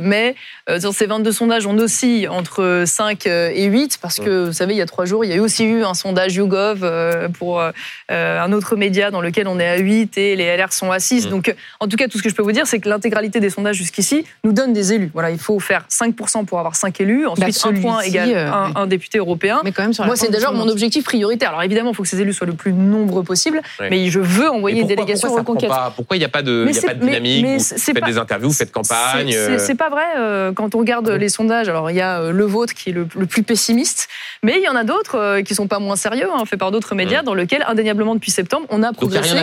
[0.03, 0.35] mai.
[0.83, 4.79] Dans ces 22 sondages, on oscille entre 5 et 8 parce que, vous savez, il
[4.79, 7.63] y a trois jours, il y a aussi eu un sondage YouGov pour
[8.09, 11.29] un autre média dans lequel on est à 8 et les LR sont à 6.
[11.29, 13.51] Donc, en tout cas, tout ce que je peux vous dire, c'est que l'intégralité des
[13.51, 15.11] sondages jusqu'ici nous donne des élus.
[15.13, 18.87] Voilà, il faut faire 5% pour avoir 5 élus, ensuite bah, un point égale un,
[18.87, 19.61] député européen.
[19.65, 21.51] Mais quand même Moi, c'est déjà mon objectif prioritaire.
[21.51, 24.51] Alors évidemment, il faut que ces élus soient le plus nombreux possible, mais je veux
[24.51, 25.71] envoyer une délégation reconquête.
[25.97, 28.49] pourquoi il n'y a pas de, y a pas de dynamique Vous faites des interviews,
[28.49, 30.05] vous faites campagne C'est pas vrai.
[30.19, 32.93] Euh, quand on regarde les sondages, alors il y a euh, le vôtre qui est
[32.93, 34.09] le, plus pessimiste,
[34.43, 36.71] mais il y en a d'autres euh, qui sont pas moins sérieux, hein, fait par
[36.71, 39.37] d'autres médias, dans lesquels indéniablement depuis septembre, on a progressé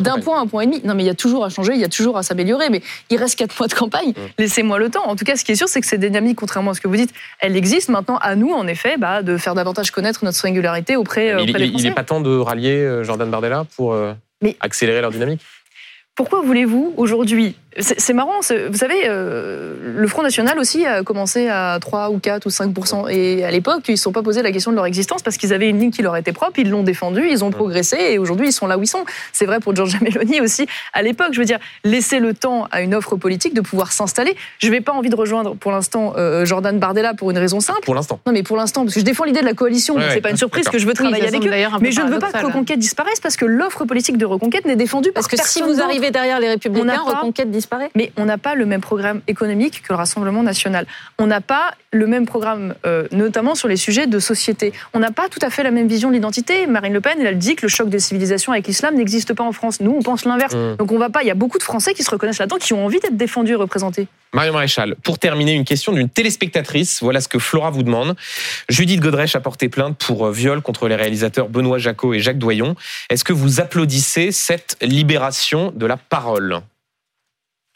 [0.00, 0.80] d'un point à un point et demi.
[0.82, 2.82] Non, mais il y a toujours à changer, il y a toujours à s'améliorer, mais
[3.08, 4.14] il reste quatre mois de campagne.
[4.36, 5.06] Laissez-moi le temps.
[5.06, 6.88] En tout cas, ce qui est sûr, c'est que ces dynamiques, contrairement à ce que
[6.88, 7.92] vous dites, elles existent.
[7.92, 11.52] Maintenant, à nous, en effet, bah, de faire davantage connaître notre singularité auprès, auprès il,
[11.52, 11.84] des Français.
[11.84, 13.96] Il n'est pas temps de rallier Jordan Bardella pour
[14.60, 15.40] accélérer leur dynamique?
[16.14, 21.78] pourquoi voulez-vous aujourd'hui c'est marrant, vous savez, euh, le Front National aussi a commencé à
[21.80, 22.72] 3 ou 4 ou 5
[23.10, 25.36] Et à l'époque, ils ne se sont pas posé la question de leur existence parce
[25.36, 28.18] qu'ils avaient une ligne qui leur était propre, ils l'ont défendue, ils ont progressé et
[28.18, 29.04] aujourd'hui ils sont là où ils sont.
[29.32, 31.30] C'est vrai pour Giorgia Meloni aussi à l'époque.
[31.32, 34.36] Je veux dire, laisser le temps à une offre politique de pouvoir s'installer.
[34.58, 37.80] Je n'ai pas envie de rejoindre pour l'instant euh, Jordan Bardella pour une raison simple.
[37.82, 38.20] Pour l'instant.
[38.24, 40.36] Non, mais pour l'instant, parce que je défends l'idée de la coalition, c'est pas une
[40.36, 41.50] surprise que je veux travailler avec eux.
[41.80, 44.76] Mais je ne veux pas que Reconquête disparaisse parce que l'offre politique de Reconquête n'est
[44.76, 47.63] défendue parce que si vous arrivez derrière les Républicains, Reconquête disparaît.
[47.94, 50.86] Mais on n'a pas le même programme économique que le Rassemblement national.
[51.18, 54.72] On n'a pas le même programme, euh, notamment sur les sujets de société.
[54.92, 56.66] On n'a pas tout à fait la même vision de l'identité.
[56.66, 59.44] Marine Le Pen, elle, elle dit que le choc des civilisations avec l'islam n'existe pas
[59.44, 59.80] en France.
[59.80, 60.54] Nous, on pense l'inverse.
[60.54, 60.76] Mmh.
[60.76, 61.22] Donc on va pas.
[61.22, 63.52] Il y a beaucoup de Français qui se reconnaissent là-dedans, qui ont envie d'être défendus
[63.52, 64.08] et représentés.
[64.34, 67.02] Mario Maréchal, pour terminer, une question d'une téléspectatrice.
[67.02, 68.16] Voilà ce que Flora vous demande.
[68.68, 72.38] Judith Godrèche a porté plainte pour euh, viol contre les réalisateurs Benoît Jacot et Jacques
[72.38, 72.74] Doyon.
[73.10, 76.62] Est-ce que vous applaudissez cette libération de la parole?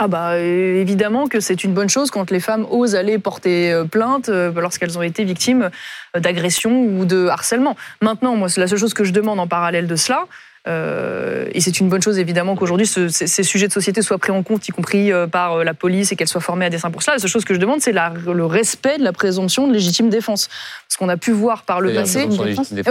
[0.01, 3.73] Ah bah euh, évidemment que c'est une bonne chose quand les femmes osent aller porter
[3.73, 5.71] euh, plainte euh, lorsqu'elles ont été victimes
[6.17, 7.77] d'agression ou de harcèlement.
[8.01, 10.27] Maintenant, moi, c'est la seule chose que je demande en parallèle de cela,
[10.69, 14.69] et c'est une bonne chose évidemment qu'aujourd'hui ces, sujets de société soient pris en compte,
[14.69, 17.17] y compris par la police, et qu'elles soient formées à dessein pour cela.
[17.17, 20.49] La seule chose que je demande, c'est le respect de la présomption de légitime défense.
[20.87, 22.27] Parce qu'on a pu voir par le passé...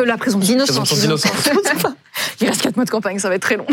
[0.05, 0.93] La présomption d'innocence.
[2.41, 3.65] Il reste 4 mois de campagne, ça va être très long.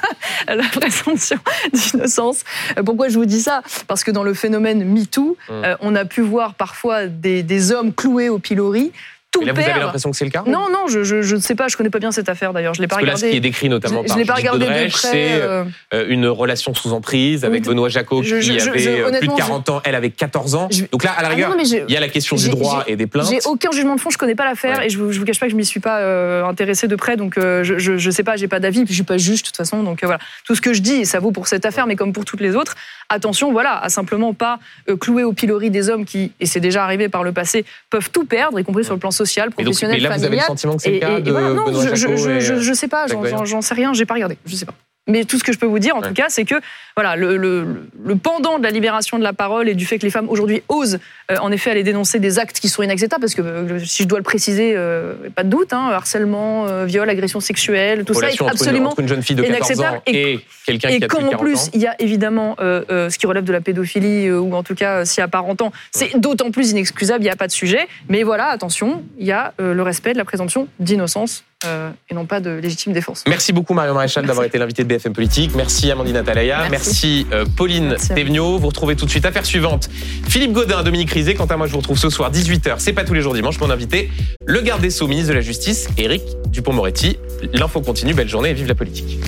[0.48, 1.38] la présomption
[1.72, 2.44] d'innocence.
[2.84, 3.62] Pourquoi je vous dis ça?
[3.86, 7.92] Parce que dans le phénomène MeToo, euh, on a pu voir parfois des, des hommes
[7.92, 8.92] cloués au pilori
[9.32, 11.68] tout là, Vous avez l'impression que c'est le cas Non, non, je ne sais pas,
[11.68, 12.74] je connais pas bien cette affaire d'ailleurs.
[12.74, 13.12] Je l'ai pas regardé.
[13.12, 15.64] Là, ce qui est décrit notamment je, par Gilles Godrèche, c'est euh,
[15.94, 19.94] euh, une relation sous emprise avec Benoît Jacot qui avait plus de 40 ans, elle
[19.94, 20.68] avait 14 ans.
[20.92, 23.06] Donc là, à la ah rigueur, il y a la question du droit et des
[23.06, 23.28] plaintes.
[23.28, 25.46] J'ai aucun jugement de fond, je connais pas l'affaire et je vous, vous cache pas
[25.46, 28.48] que je m'y suis pas euh, intéressé de près, donc je, je, sais pas, j'ai
[28.48, 30.18] pas d'avis, puis je suis pas juge de toute façon, donc voilà.
[30.44, 32.40] Tout ce que je dis, et ça vaut pour cette affaire, mais comme pour toutes
[32.40, 32.74] les autres,
[33.08, 34.58] attention, voilà, à simplement pas
[35.00, 38.26] clouer au pilori des hommes qui, et c'est déjà arrivé par le passé, peuvent tout
[38.26, 40.92] perdre, y compris sur le plan social, professionnel là, vous avez le sentiment que c'est
[40.92, 44.38] le cas de non, je, je, je, sais pas, j'en sais rien, j'ai pas regardé,
[44.46, 44.74] je sais pas.
[45.08, 46.54] Mais tout ce que je peux vous dire, en tout cas, c'est que
[46.94, 50.04] voilà, le, le, le, pendant de la libération de la parole et du fait que
[50.04, 51.00] les femmes aujourd'hui osent,
[51.32, 54.08] euh, en effet, aller dénoncer des actes qui sont inacceptables, parce que euh, si je
[54.08, 58.40] dois le préciser, euh, pas de doute, hein, harcèlement, viol, agression sexuelle, tout ça est
[58.42, 61.68] absolument entre une jeune fille de 14 ans et, quelqu'un qui a quand en plus
[61.74, 65.20] il y a évidemment ce qui relève de la pédophilie ou en tout cas s'il
[65.20, 67.88] y a ans, c'est d'autant plus inexcusable, il n'y a pas de sujet.
[68.08, 72.26] Mais voilà, attention, il y a le respect de la présomption d'innocence euh, et non
[72.26, 73.24] pas de légitime défense.
[73.26, 75.52] Merci beaucoup Marion Maréchal d'avoir été l'invité de BFM Politique.
[75.54, 76.68] Merci Amandine Atalaya.
[76.70, 78.58] Merci, euh, Pauline Thévenot.
[78.58, 79.88] Vous retrouvez tout de suite affaire suivante.
[80.28, 81.34] Philippe Godin, Dominique Rizet.
[81.34, 82.74] Quant à moi, je vous retrouve ce soir 18h.
[82.78, 83.58] C'est pas tous les jours dimanche.
[83.60, 84.10] Mon invité,
[84.44, 87.18] le garde des Sceaux, ministre de la Justice, Éric Dupont-Moretti.
[87.52, 88.14] L'info continue.
[88.14, 89.18] Belle journée et vive la politique.